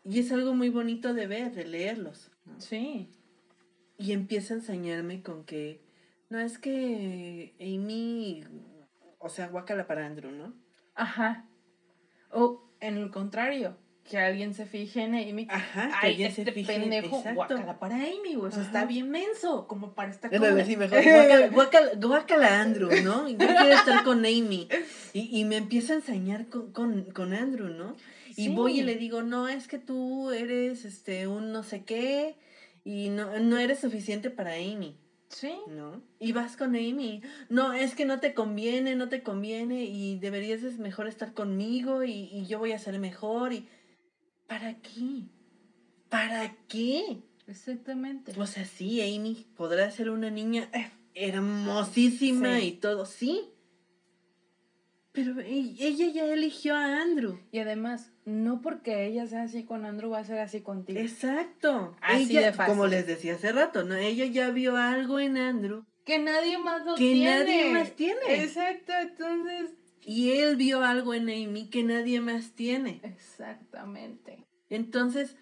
[0.04, 2.30] Y es algo muy bonito de ver, de leerlos.
[2.58, 3.08] Sí.
[3.98, 5.80] Y empieza a enseñarme con que,
[6.28, 8.44] no, es que Amy
[9.26, 10.54] o sea, guacala para Andrew, ¿no?
[10.94, 11.44] Ajá.
[12.30, 13.76] O en el contrario,
[14.08, 15.46] que alguien se fije en Amy.
[15.50, 18.48] Ajá, que alguien se este fije pendejo, guacala para Amy, güey.
[18.48, 20.64] O sea, está bien menso, como para estar con...
[20.64, 21.02] sí, mejor.
[21.50, 23.28] Guacala, guacala, Andrew, ¿no?
[23.28, 24.68] Yo quiero estar con Amy.
[25.12, 27.96] Y, y me empieza a enseñar con, con, con Andrew, ¿no?
[28.36, 32.36] Y voy y le digo, no, es que tú eres este un no sé qué
[32.84, 34.96] y no, no eres suficiente para Amy.
[35.28, 35.52] Sí.
[35.68, 36.02] ¿No?
[36.18, 37.22] Y vas con Amy.
[37.48, 42.04] No, es que no te conviene, no te conviene y deberías es mejor estar conmigo
[42.04, 43.68] y, y yo voy a ser mejor y...
[44.46, 45.24] ¿Para qué?
[46.08, 47.22] ¿Para qué?
[47.48, 48.32] Exactamente.
[48.38, 52.66] O sea, sí, Amy podrá ser una niña eh, hermosísima Sí.
[52.66, 53.50] y todo, sí.
[55.16, 57.40] Pero e- ella ya eligió a Andrew.
[57.50, 61.00] Y además, no porque ella sea así con Andrew va a ser así contigo.
[61.00, 61.96] Exacto.
[62.02, 62.74] Así ella, de fácil.
[62.74, 63.94] como les decía hace rato, ¿no?
[63.94, 67.38] Ella ya vio algo en Andrew Que nadie más lo que tiene.
[67.38, 68.42] nadie más tiene.
[68.44, 69.70] Exacto, entonces.
[70.04, 73.00] Y él vio algo en Amy que nadie más tiene.
[73.02, 74.44] Exactamente.
[74.68, 75.34] Entonces,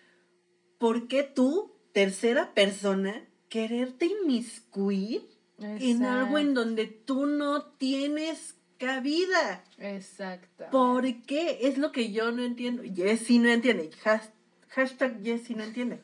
[0.78, 9.64] ¿por qué tú, tercera persona, quererte inmiscuir en algo en donde tú no tienes cabida?
[9.78, 10.64] Exacto.
[10.70, 11.58] ¿Por qué?
[11.62, 12.82] Es lo que yo no entiendo.
[12.94, 13.90] Jessy no entiende.
[14.04, 14.30] Has-
[14.70, 16.00] hashtag Jessy no entiende.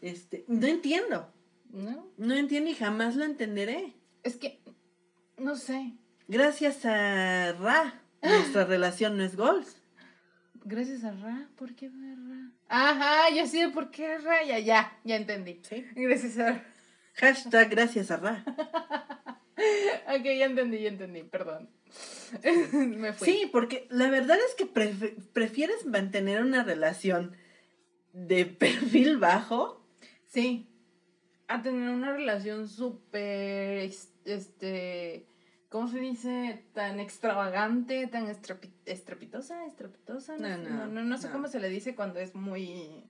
[0.00, 1.32] Este, no entiendo.
[1.70, 2.08] ¿No?
[2.16, 3.94] No entiendo y jamás lo entenderé.
[4.22, 4.60] Es que,
[5.38, 5.92] no sé.
[6.28, 9.76] Gracias a Ra, nuestra relación no es goals.
[10.64, 12.50] Gracias a Ra, ¿por qué fue Ra?
[12.68, 15.60] Ajá, yo sé por qué Ra, ya, ya, ya entendí.
[15.68, 15.84] ¿Sí?
[15.94, 16.64] Gracias a Ra.
[17.14, 18.44] Hashtag gracias a Ra.
[20.08, 21.68] Ok, ya entendí, ya entendí, perdón.
[22.72, 23.26] Me fui.
[23.28, 27.36] Sí, porque la verdad es que pref- prefieres mantener una relación
[28.12, 29.84] de perfil bajo.
[30.26, 30.66] Sí.
[31.48, 33.90] A tener una relación súper,
[34.24, 35.26] este,
[35.68, 36.64] ¿cómo se dice?
[36.74, 40.36] Tan extravagante, tan estrapi- estrepitosa, estrepitosa.
[40.36, 41.32] No, No, sé- no, no, no, no sé no.
[41.32, 43.04] cómo se le dice cuando es muy,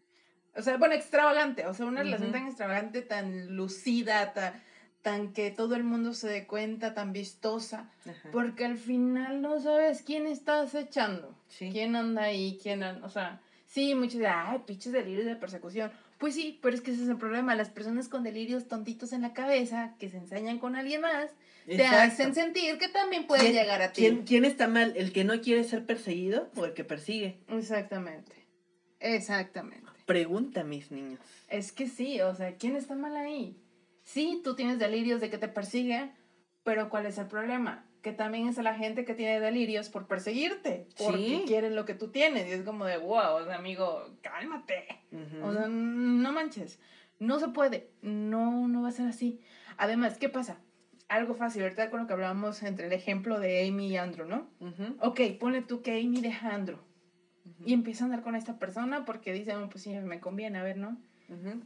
[0.57, 4.63] o sea, bueno, extravagante, o sea, una relación tan extravagante, tan lucida, tan,
[5.03, 8.29] tan que todo el mundo se dé cuenta, tan vistosa, Ajá.
[8.33, 11.35] porque al final no sabes quién estás echando.
[11.49, 11.71] Sí.
[11.73, 12.59] ¿Quién anda ahí?
[12.63, 13.07] ¿Quién anda?
[13.07, 15.91] O sea, sí, muchos de, ay, pinches delirios de persecución.
[16.19, 17.55] Pues sí, pero es que ese es el problema.
[17.55, 21.31] Las personas con delirios tontitos en la cabeza, que se ensañan con alguien más,
[21.65, 21.97] te Exacto.
[21.99, 24.03] hacen sentir que también pueden ¿Quién- llegar a ti.
[24.03, 24.93] ¿Quién, quién está mal?
[24.97, 27.39] ¿El que no quiere ser perseguido o el que persigue?
[27.49, 28.33] Exactamente.
[28.99, 29.87] Exactamente.
[30.05, 31.21] Pregunta, mis niños.
[31.49, 33.57] Es que sí, o sea, ¿quién está mal ahí?
[34.11, 36.11] Sí, tú tienes delirios de que te persiguen,
[36.65, 37.87] pero ¿cuál es el problema?
[38.03, 41.45] Que también es la gente que tiene delirios por perseguirte, porque Sí.
[41.47, 42.49] quieren lo que tú tienes.
[42.49, 45.05] Y es como de, wow, o sea, amigo, cálmate.
[45.45, 46.81] O sea, no manches.
[47.21, 47.93] No se puede.
[48.03, 49.41] No, no va a ser así.
[49.77, 50.61] Además, ¿qué pasa?
[51.07, 54.51] Algo fácil, ahorita con lo que hablábamos entre el ejemplo de Amy y Andrew, ¿no?
[54.59, 54.97] Ujú.
[54.99, 56.79] Ok, ponle tú que Amy deja a Andrew
[57.65, 60.63] y empieza a andar con esta persona porque dice, "Oh, pues sí, me conviene, a
[60.65, 61.01] ver, ¿no?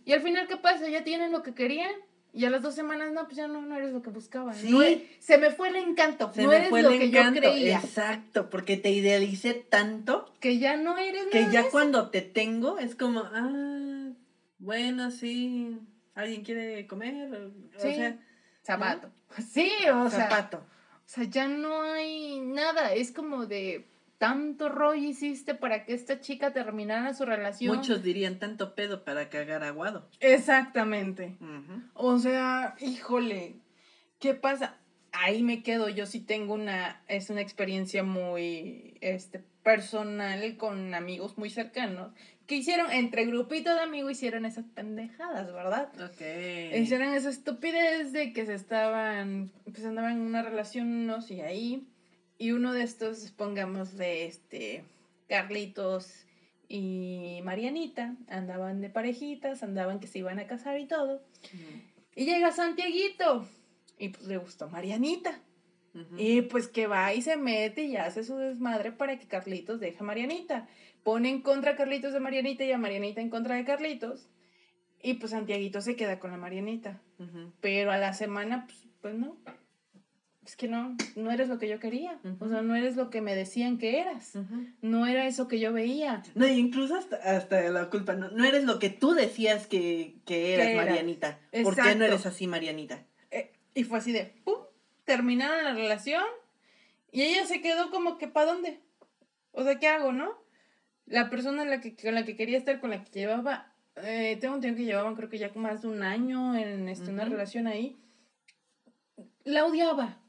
[0.05, 0.91] Y al final, ¿qué pasa?
[0.91, 1.93] Ya tienen lo que querían
[2.35, 4.55] y a las dos semanas, no, pues ya no, no eres lo que buscaban.
[4.55, 4.69] Sí.
[4.71, 6.33] No e- se me fue el encanto.
[6.35, 7.41] Se no me eres fue lo el que encanto.
[7.41, 7.79] yo creía.
[7.79, 12.79] Exacto, porque te idealicé tanto Que ya no eres que nada ya cuando te tengo
[12.79, 14.11] es como, ah,
[14.59, 15.79] bueno, sí,
[16.15, 18.19] alguien quiere comer, o, sea,
[18.65, 19.11] Zapato.
[19.53, 20.29] Sí, o sea.
[20.29, 20.59] zapato.
[20.59, 22.95] O sea, ya no hay nada.
[22.95, 23.85] Es como de
[24.27, 27.77] tanto rollo hiciste para que esta chica terminara su relación.
[27.77, 30.09] Muchos dirían tanto pedo para cagar aguado.
[30.21, 31.37] Exactamente.
[31.95, 33.57] O sea, híjole,
[34.19, 34.79] ¿qué pasa?
[35.13, 35.89] Ahí me quedo.
[35.89, 42.13] Yo sí tengo una, es una experiencia muy, este, personal con amigos muy cercanos
[42.47, 45.89] que hicieron, entre grupitos de amigos, hicieron esas pendejadas, ¿verdad?
[45.95, 46.21] Ok.
[46.79, 51.89] Hicieron esa estupidez de que se estaban, pues andaban en una relación unos y ahí,
[52.45, 54.85] y uno de estos, pongamos de este,
[55.29, 56.27] Carlitos
[56.69, 61.23] y Marianita, andaban de parejitas, andaban que se iban a casar y todo,
[62.15, 63.49] y llega Santiaguito,
[63.99, 65.41] y pues le gustó Marianita,
[66.19, 69.99] y pues que va y se mete y hace su desmadre para que Carlitos deje
[70.01, 70.69] a Marianita.
[71.03, 74.27] Pone en contra a Carlitos de Marianita y a Marianita en contra de Carlitos.
[75.01, 77.01] Y pues Santiaguito se queda con la Marianita.
[77.61, 79.37] Pero a la semana, pues, pues no.
[80.45, 82.19] Es que no, no eres lo que yo quería.
[82.39, 84.33] O sea, no eres lo que me decían que eras.
[84.83, 86.23] No era eso que yo veía.
[86.35, 90.17] No, y incluso hasta, hasta la culpa, no, no eres lo que tú decías que,
[90.27, 90.75] que eras.
[90.77, 91.39] Marianita.
[91.39, 91.99] ¿Por qué Exacto.
[91.99, 93.07] no eres así, Marianita?
[93.31, 94.59] Eh, y fue así de, ¡pum!
[95.05, 96.25] Terminaron la relación.
[97.11, 98.81] Y ella se quedó como que, ¿para dónde?
[99.53, 100.33] O sea, ¿qué hago, no?
[101.07, 104.37] La persona en la que, con la que quería estar, con la que llevaba, eh,
[104.41, 107.25] tengo un tiempo que llevaban creo que ya más de un año en este, una
[107.25, 107.97] relación ahí,
[109.45, 110.21] la odiaba.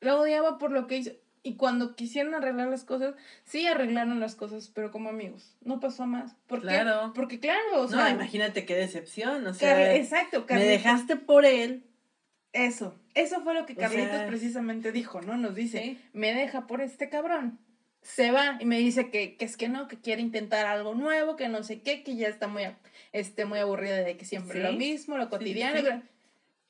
[0.00, 1.10] La odiaba por lo que hizo.
[1.42, 5.56] Y cuando quisieron arreglar las cosas, sí arreglaron las cosas, pero como amigos.
[5.62, 6.34] No pasó más.
[6.46, 7.12] ¿Por Claro.
[7.12, 7.12] qué?
[7.20, 7.96] Porque claro, o sea...
[8.04, 10.70] no, imagínate qué decepción, o sea, exacto, me Carlitos.
[10.72, 11.84] dejaste por él.
[12.52, 15.36] Eso, eso fue lo que O Carlitos sea, precisamente dijo, ¿no?
[15.36, 16.00] Nos dice, Sí.
[16.12, 17.58] me deja por este cabrón.
[18.02, 21.36] Se va y me dice que, que es que no, que quiere intentar algo nuevo,
[21.36, 22.64] que no sé qué, que ya está muy,
[23.12, 24.66] este, muy aburrida de que siempre Sí.
[24.66, 25.80] lo mismo, lo cotidiano.
[25.80, 25.86] sí.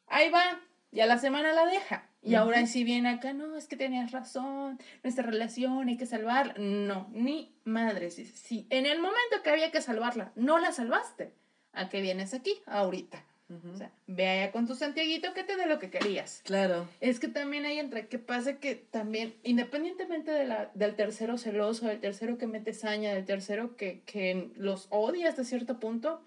[0.08, 0.60] Ahí va,
[0.90, 2.07] Y a la semana la deja.
[2.22, 6.54] Y ahora si viene acá, no, es que tenías razón, nuestra relación hay que salvarla.
[6.58, 8.10] No, ni madre.
[8.10, 11.32] Si, si en el momento que había que salvarla, no la salvaste,
[11.72, 13.24] ¿a qué vienes aquí ahorita?
[13.50, 16.42] O sea, ve allá con tu Santiaguito que te dé lo que querías.
[16.44, 16.86] Claro.
[17.00, 21.86] Es que también hay entre que pasa que también, independientemente de la, del tercero celoso,
[21.86, 26.20] del tercero que mete saña, del tercero que, que los odia hasta cierto punto,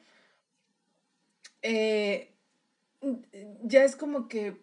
[1.61, 2.31] eh,
[3.61, 4.57] ya es como que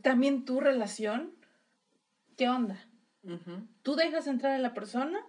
[0.00, 1.34] también tu relación,
[2.36, 2.78] ¿qué onda?
[3.82, 5.24] ¿Tú dejas entrar a la persona?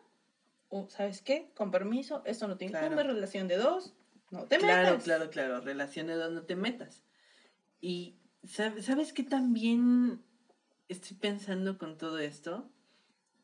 [0.69, 1.51] ¿O sabes qué?
[1.55, 3.93] Con permiso, esto no te incumbe, relación de dos,
[4.31, 5.03] no te claro, metas.
[5.03, 7.03] Claro, claro, relación de dos, no te metas.
[7.81, 10.23] Y ¿sabes qué también
[10.87, 12.69] estoy pensando con todo esto?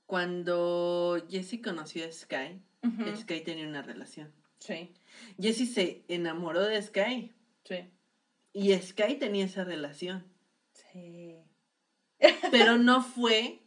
[0.07, 2.61] Cuando Jessie conoció a Sky,
[3.17, 4.33] Sky tenía una relación.
[4.57, 4.93] Sí.
[5.39, 7.31] Jessie se enamoró de Sky.
[7.63, 7.91] Sí.
[8.53, 10.25] Y Sky tenía esa relación.
[10.91, 11.37] Sí.
[12.51, 13.59] Pero no fue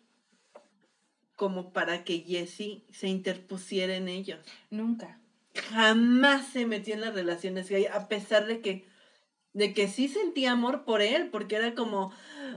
[1.37, 4.41] como para que Jessie se interpusiera en ellos.
[4.71, 5.23] Nunca
[5.55, 8.87] jamás se metió en las relaciones gay, a pesar de que,
[9.53, 12.13] de que sí sentía amor por él, porque era como,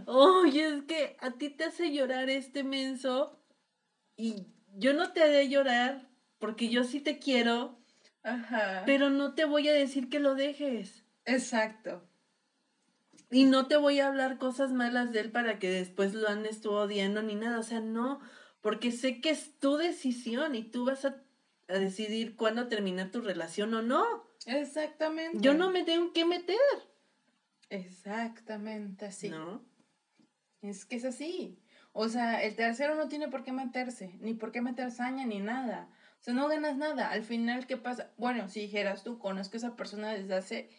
[0.06, 3.40] oye, es que a ti te hace llorar este menso
[4.16, 7.78] y yo no te haré llorar porque yo sí te quiero,
[8.24, 8.84] Ajá.
[8.86, 11.04] pero no te voy a decir que lo dejes.
[11.26, 12.08] Exacto.
[13.36, 16.62] Y no te voy a hablar cosas malas de él para que después lo andes
[16.62, 18.20] tú odiando ni nada, o sea, no,
[18.62, 21.26] porque sé que es tu decisión y tú vas a
[21.68, 24.06] a decidir cuándo terminar tu relación o no.
[24.46, 25.40] Exactamente.
[25.42, 26.58] Yo no me tengo que meter.
[27.70, 29.30] Exactamente así.
[29.30, 29.64] ¿No?
[30.62, 31.60] Es que es así.
[31.94, 35.40] O sea, el tercero no tiene por qué meterse, ni por qué meter saña, ni
[35.40, 35.90] nada.
[36.20, 37.10] O sea, no ganas nada.
[37.10, 38.12] Al final, ¿qué pasa?
[38.18, 40.70] Bueno, si dijeras tú, conozco a esa persona desde hace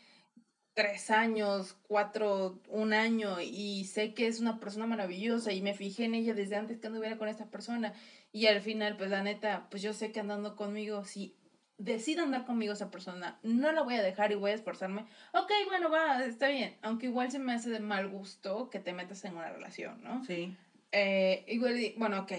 [0.76, 6.04] tres años, cuatro, un año, y sé que es una persona maravillosa y me fijé
[6.04, 7.94] en ella desde antes que anduviera con esta persona
[8.30, 11.34] y al final, pues la neta, pues yo sé que andando conmigo, si
[11.78, 15.06] decide andar conmigo esa persona, no la voy a dejar y voy a esforzarme.
[15.32, 16.76] Ok, bueno, va, está bien.
[16.82, 20.26] Aunque igual se me hace de mal gusto que te metas en una relación, ¿no?
[20.26, 20.54] Sí.
[20.92, 22.32] Eh, igual, bueno, ok,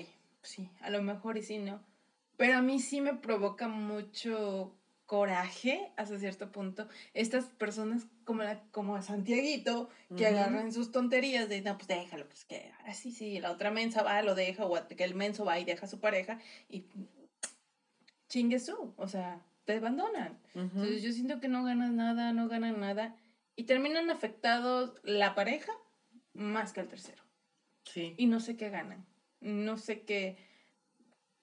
[0.44, 1.82] sí, a lo mejor y sí, ¿no?
[2.36, 4.76] Pero a mí sí me provoca mucho
[5.08, 11.48] coraje hasta cierto punto estas personas como la como a Santiaguito que agarran sus tonterías
[11.48, 14.88] de no pues déjalo pues que así sí la otra mensa va lo deja o
[14.90, 16.38] que el menso va y deja a su pareja
[16.68, 16.84] y
[18.28, 22.82] chingue su o sea te abandonan entonces yo siento que no ganas nada no ganan
[22.82, 23.16] nada
[23.56, 25.72] y terminan afectados la pareja
[26.34, 27.24] más que el tercero
[27.86, 29.06] sí y no sé qué ganan
[29.40, 30.36] no sé qué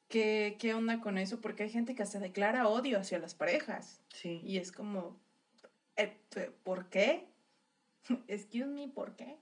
[0.07, 1.41] ¿Qué, ¿Qué onda con eso?
[1.41, 4.03] Porque hay gente que hasta declara odio hacia las parejas.
[4.11, 4.43] Sí.
[4.45, 5.19] Y es como,
[6.63, 7.29] ¿por qué?
[8.29, 9.39] Excuse me, ¿por qué?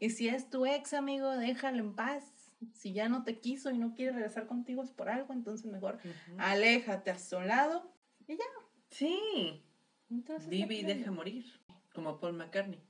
[0.00, 2.24] Y si es tu ex amigo, déjalo en paz.
[2.74, 5.98] Si ya no te quiso y no quiere regresar contigo es por algo, entonces mejor
[6.38, 7.92] aléjate a su lado
[8.28, 8.44] y ya.
[8.90, 9.62] Sí.
[10.48, 11.44] Vive y deja morir,
[11.94, 12.80] como Paul McCartney.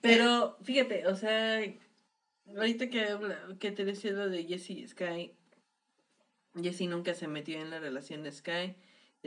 [0.00, 1.60] Pero fíjate, o sea,
[2.56, 3.06] ahorita que,
[3.60, 5.36] que te decía lo de Jesse Sky,
[6.60, 8.74] Jessie nunca se metió en la relación de Sky.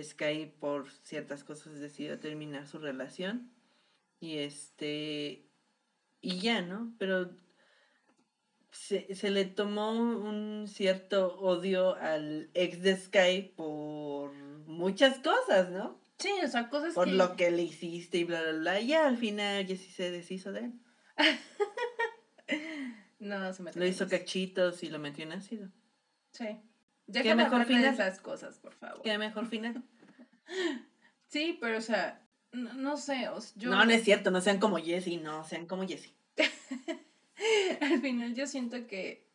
[0.02, 3.52] Sky por ciertas cosas decidió terminar su relación.
[4.20, 5.46] Y este.
[6.22, 6.94] Y ya, ¿no?
[6.98, 7.32] Pero
[8.72, 14.34] se, se le tomó un cierto odio al ex de Sky por
[14.68, 16.00] muchas cosas, ¿no?
[16.18, 18.80] Sí, o sea, cosas Por lo que le hiciste y bla, bla, bla.
[18.80, 20.74] Y ya al final Jessie se deshizo de él.
[23.20, 23.82] no, se metió.
[23.82, 25.70] Lo hizo cachitos y lo metió en ácido.
[26.32, 26.58] Sí.
[27.08, 27.94] Ya ¿Qué mejor final?
[27.94, 29.02] esas cosas, por favor.
[29.04, 29.84] ¿Qué mejor final?
[31.28, 33.70] sí, pero o sea, no, sé, yo...
[33.70, 36.14] No, no es cierto, no sean como Jessie, no, sean como Jessie.
[37.82, 39.26] Al final yo siento que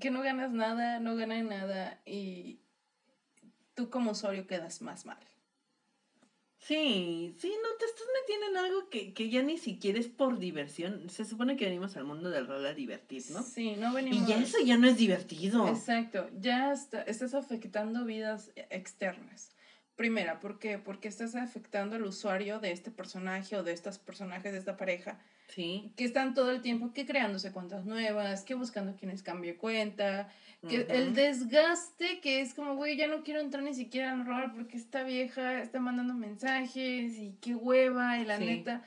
[0.00, 2.60] que no ganas nada, no ganan nada y
[3.74, 5.18] tú como usuario quedas más mal.
[6.66, 10.38] Sí, sí, no te estás metiendo en algo que, que, ya ni siquiera es por
[10.38, 11.10] diversión.
[11.10, 13.42] Se supone que venimos al mundo del rol a divertir, ¿no?
[13.42, 14.26] Sí, no venimos.
[14.26, 15.68] Y ya eso ya no es divertido.
[15.68, 19.50] Exacto, ya estás afectando vidas externas.
[19.94, 20.78] Primera, ¿por qué?
[20.78, 25.20] Porque estás afectando al usuario de este personaje o de estos personajes de esta pareja.
[25.48, 25.92] Sí.
[25.96, 30.30] Que están todo el tiempo que creándose cuentas nuevas, que buscando quienes cambie cuenta,
[30.68, 34.52] que el desgaste que es como, güey, ya no quiero entrar ni siquiera al rol
[34.54, 38.82] porque esta vieja está mandando mensajes y qué hueva y la neta.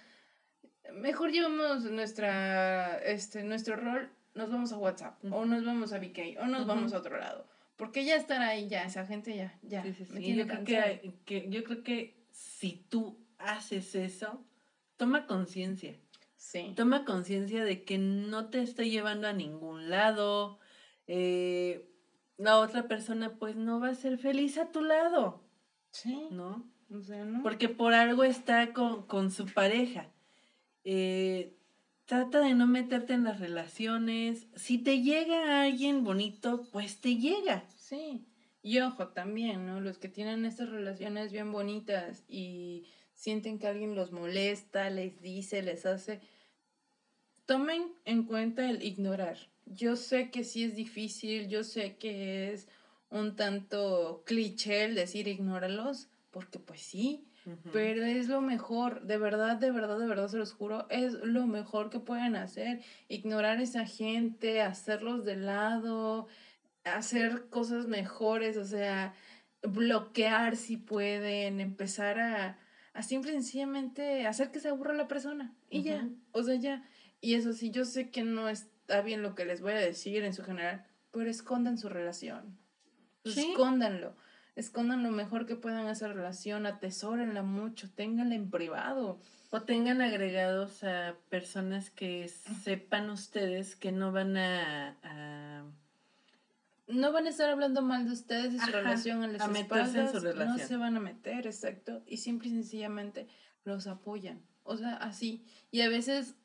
[0.93, 6.39] Mejor llevamos nuestra, este, nuestro rol, nos vamos a WhatsApp o nos vamos a VK
[6.41, 7.45] o nos vamos a otro lado.
[7.77, 9.83] Porque ya estará ahí, ya, esa gente ya, ya.
[9.83, 14.43] Sí, sí, yo, creo que, yo creo que si tú haces eso,
[14.97, 15.95] toma conciencia.
[16.37, 16.73] Sí.
[16.75, 20.59] Toma conciencia de que no te está llevando a ningún lado.
[21.07, 21.89] Eh,
[22.37, 25.43] la otra persona pues no va a ser feliz a tu lado,
[25.91, 26.27] Sí.
[26.31, 26.69] ¿no?
[26.93, 27.41] O sea, ¿no?
[27.43, 30.11] Porque por algo está con, con su pareja.
[30.83, 31.57] Eh,
[32.05, 34.47] trata de no meterte en las relaciones.
[34.55, 37.65] Si te llega alguien bonito, pues te llega.
[37.75, 38.25] Sí.
[38.61, 39.81] Y ojo también, ¿no?
[39.81, 45.61] Los que tienen estas relaciones bien bonitas y sienten que alguien los molesta, les dice,
[45.63, 46.21] les hace,
[47.45, 49.37] tomen en cuenta el ignorar.
[49.69, 52.67] Yo sé que sí es difícil, yo sé que es
[53.09, 57.25] un tanto cliché el decir ignóralos, porque pues sí,
[57.71, 61.47] pero es lo mejor, de verdad, de verdad, de verdad se los juro, es lo
[61.47, 62.81] mejor que pueden hacer.
[63.07, 66.27] Ignorar a esa gente, hacerlos de lado,
[66.83, 69.13] hacer cosas mejores, o sea,
[69.61, 72.59] bloquear si pueden, empezar a,
[72.93, 75.55] a simple y sencillamente hacer que se aburra la persona.
[75.69, 76.83] Y ya, o sea, ya.
[77.21, 78.49] Y eso sí, yo sé que no
[78.87, 82.57] está bien lo que les voy a decir en su general, pero escondan su relación.
[83.25, 83.49] Sí.
[83.51, 84.15] Escóndanlo.
[84.55, 89.19] Escondan lo mejor que puedan esa relación, atesórenla mucho, ténganla en privado.
[89.49, 95.65] O tengan agregados a personas que sepan ustedes que no van a, a-
[96.87, 99.47] No van a estar hablando mal de ustedes y su Ajá, relación a las a
[99.49, 100.67] meterse en su espaldas, No relación.
[100.67, 102.03] se van a meter, exacto.
[102.07, 103.27] Y simple y sencillamente
[103.65, 104.41] los apoyan.
[104.63, 105.45] O sea, así.
[105.71, 106.35] Y a veces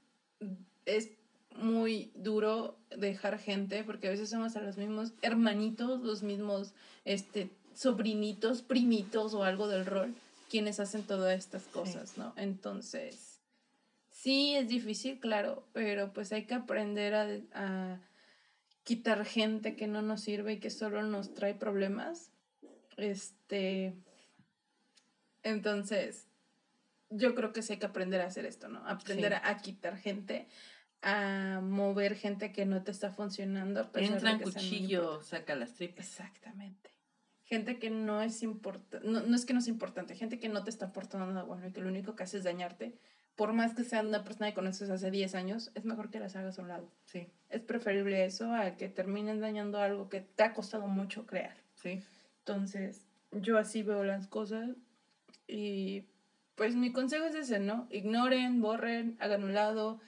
[0.86, 1.11] es
[1.57, 6.72] muy duro dejar gente, porque a veces somos a los mismos hermanitos, los mismos
[7.05, 10.14] este, sobrinitos, primitos o algo del rol,
[10.50, 12.32] quienes hacen todas estas cosas, ¿no?
[12.36, 13.40] Entonces,
[14.11, 18.00] sí es difícil, claro, pero pues hay que aprender a, a
[18.84, 22.30] quitar gente que no nos sirve y que solo nos trae problemas.
[22.96, 23.94] Este.
[25.42, 26.26] Entonces,
[27.11, 28.86] yo creo que sí hay que aprender a hacer esto, ¿no?
[28.86, 29.38] Aprender Sí.
[29.42, 30.46] a, a quitar gente,
[31.03, 33.90] a mover gente que no te está funcionando.
[33.94, 36.07] entran cuchillo, saca las tripas.
[36.07, 36.90] Exactamente.
[37.44, 40.64] Gente que no es importante, no, no es que no es importante, gente que no
[40.64, 42.94] te está aportando nada bueno y que lo único que hace es dañarte.
[43.36, 46.36] Por más que sea una persona que conoces hace 10 años, es mejor que las
[46.36, 46.90] hagas a un lado.
[47.07, 51.57] Sí, Es preferible eso a que terminen dañando algo que te ha costado mucho crear.
[51.74, 52.03] sí.
[52.44, 54.70] Entonces, yo así veo las cosas
[55.46, 56.07] y
[56.57, 57.86] pues mi consejo es ese, ¿no?
[57.90, 60.00] Ignoren, borren, hagan un lado,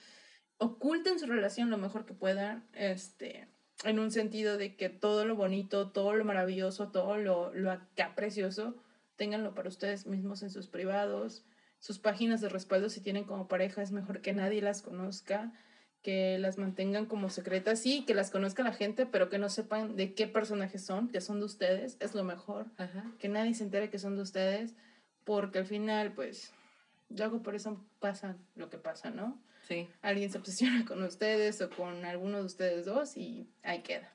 [0.57, 3.47] oculten su relación lo mejor que puedan, este,
[3.83, 8.15] en un sentido de que todo lo bonito, todo lo maravilloso, todo lo, lo acá
[8.15, 8.75] precioso,
[9.15, 11.43] ténganlo para ustedes mismos en sus privados,
[11.79, 15.53] sus páginas de respaldo si tienen como pareja es mejor que nadie las conozca,
[16.01, 19.95] que las mantengan como secretas, sí, que las conozca la gente, pero que no sepan
[19.95, 23.11] de qué personajes son, que son de ustedes, es lo mejor, Ajá.
[23.17, 24.75] que nadie se entere que son de ustedes,
[25.23, 26.53] porque al final, pues,
[27.09, 29.41] luego por eso pasa lo que pasa, ¿no?
[29.67, 34.13] Sí, Alguien se obsesiona con ustedes o con alguno de ustedes dos y ahí queda.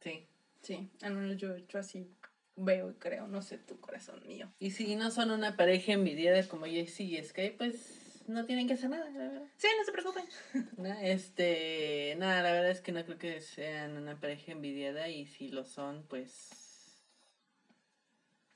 [0.00, 0.26] sí.
[0.62, 2.08] Sí, al menos yo, yo así
[2.56, 4.50] veo y creo, no sé tu corazón mío.
[4.58, 8.72] Y si no son una pareja envidiada como Jessie y Sky, pues no tienen que
[8.72, 9.42] hacer nada, la verdad.
[9.58, 10.24] Sí, no se preocupen.
[10.78, 10.90] ¿no?
[11.00, 15.48] Este, nada, la verdad es que no creo que sean una pareja envidiada y si
[15.50, 17.02] lo son, pues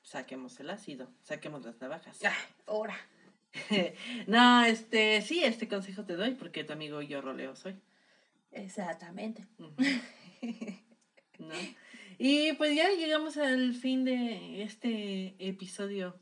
[0.02, 2.18] saquemos el ácido, saquemos las navajas.
[2.24, 2.32] Ah,
[2.66, 2.96] ahora.
[4.26, 7.76] no, este, sí, este consejo te doy porque tu amigo yo roleo soy.
[8.52, 9.46] Exactamente.
[11.38, 11.54] ¿No?
[12.18, 16.18] Y pues ya llegamos al fin de este episodio.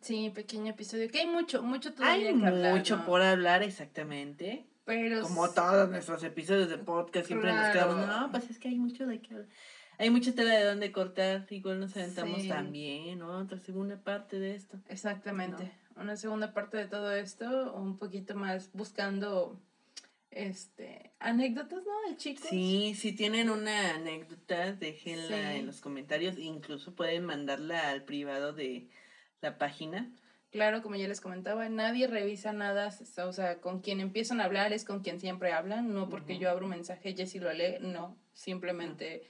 [0.00, 3.06] Sí, pequeño episodio, que hay mucho, mucho todavía Hay que hablar, mucho ¿no?
[3.06, 4.66] por hablar exactamente.
[4.84, 7.90] Pero Como todos nuestros episodios de podcast, siempre nos Claro.
[7.94, 9.48] quedamos, no, pues es que hay mucho de qué hablar.
[9.98, 12.48] Hay mucha tela de dónde cortar, igual nos aventamos Sí.
[12.48, 13.38] también, ¿no?
[13.38, 14.78] Otra segunda parte de esto.
[14.88, 15.70] Exactamente.
[15.96, 19.58] Una segunda parte de todo esto, un poquito más buscando
[20.30, 22.10] este anécdotas, ¿no?
[22.10, 22.46] De chicos.
[22.50, 25.58] Sí, si tienen una anécdota, déjenla Sí.
[25.58, 28.88] en los comentarios, incluso pueden mandarla al privado de
[29.40, 30.10] la página.
[30.50, 32.90] Claro, como ya les comentaba, nadie revisa nada,
[33.26, 36.50] o sea, con quien empiezan a hablar es con quien siempre hablan, no porque yo
[36.50, 39.22] abro un mensaje, Jessy lo lee, no, simplemente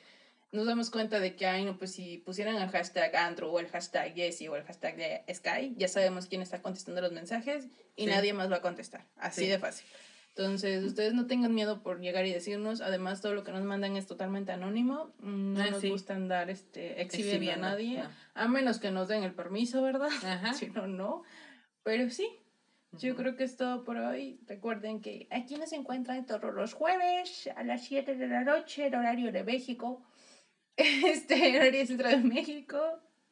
[0.56, 3.68] nos damos cuenta de que, ay, no, pues si pusieran el hashtag Andrew o el
[3.68, 8.04] hashtag Jessy o el hashtag de Sky, ya sabemos quién está contestando los mensajes y
[8.04, 8.10] Sí.
[8.10, 9.46] nadie más va a contestar, así Sí.
[9.48, 9.86] de fácil.
[10.30, 13.96] Entonces, ustedes no tengan miedo por llegar y decirnos, además todo lo que nos mandan
[13.96, 15.88] es totalmente anónimo, no Ah, nos sí.
[15.88, 18.10] gusta andar este, exhibiendo a nadie, no.
[18.34, 20.10] a menos que nos den el permiso, ¿verdad?
[20.24, 20.52] Ajá.
[20.66, 21.22] Si no, no.
[21.84, 22.28] Pero sí,
[22.92, 24.38] yo creo que es todo por hoy.
[24.46, 28.94] Recuerden que aquí nos encuentran todos los jueves a las 7 de la noche, el
[28.94, 30.02] horario de México.
[31.06, 32.78] Este, horario centro de México.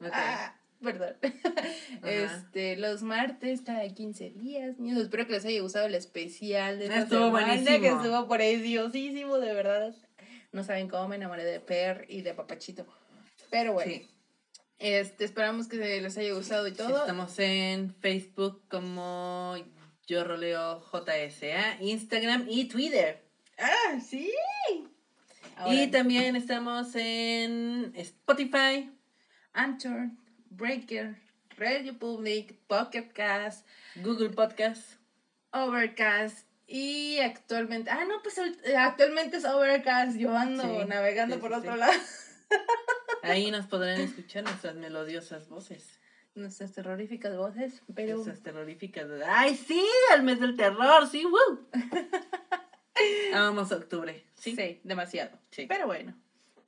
[0.01, 1.15] Ah, Perdón.
[2.05, 4.79] Este, los martes cada 15 días.
[4.79, 7.81] Niños, espero que les haya gustado el especial de Estuvo semana, buenísimo.
[7.81, 9.95] que estuvo preciosísimo, de verdad.
[10.53, 12.87] No saben cómo me enamoré de Per y de Papachito.
[13.51, 14.09] Pero bueno, Sí.
[14.79, 16.99] este, esperamos que les haya gustado y todo.
[17.01, 19.57] Estamos en Facebook como
[20.07, 23.23] Yo Roleo JSA, Instagram y Twitter.
[23.59, 24.31] Ah, sí.
[25.67, 28.91] Y también estamos en Spotify,
[29.53, 30.11] Anchor,
[30.51, 31.17] Breaker,
[31.57, 34.83] Radio Public, Pocket Cast, Google Podcast.
[35.53, 41.41] Overcast y actualmente, ah no, pues eh, actualmente es Overcast, yo ando Sí, navegando sí,
[41.41, 41.79] por otro sí.
[41.79, 41.93] lado.
[43.23, 46.01] Ahí nos podrán escuchar nuestras melodiosas voces.
[46.35, 49.07] Nuestras terroríficas voces, pero Nuestras terroríficas.
[49.29, 49.85] ¡Ay, sí!
[50.15, 51.61] El mes del terror, sí, ¡woo!
[53.33, 54.81] Amamos octubre, sí, ¿sí?
[54.85, 55.31] demasiado.
[55.51, 55.67] Sí.
[55.69, 56.15] Pero bueno,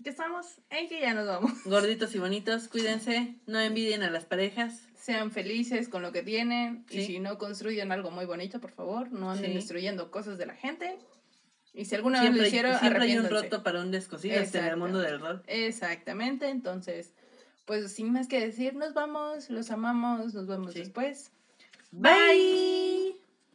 [0.03, 1.53] que estamos en que ya nos vamos.
[1.65, 4.83] Gorditos y bonitos, cuídense, no envidien a las parejas.
[4.99, 7.07] Sean felices con lo que tienen y Sí.
[7.07, 9.55] si no construyen algo muy bonito, por favor, no anden Sí.
[9.57, 10.99] destruyendo cosas de la gente.
[11.73, 14.65] Y si alguna vez Siempre, lo hicieron, siempre hay un roto para un descosido en
[14.65, 15.43] el mundo del rol.
[15.47, 17.13] Exactamente, entonces,
[17.67, 20.81] pues sin más que decir, nos vamos, los amamos, nos vemos Sí.
[20.81, 21.31] después.
[21.93, 23.17] Bye.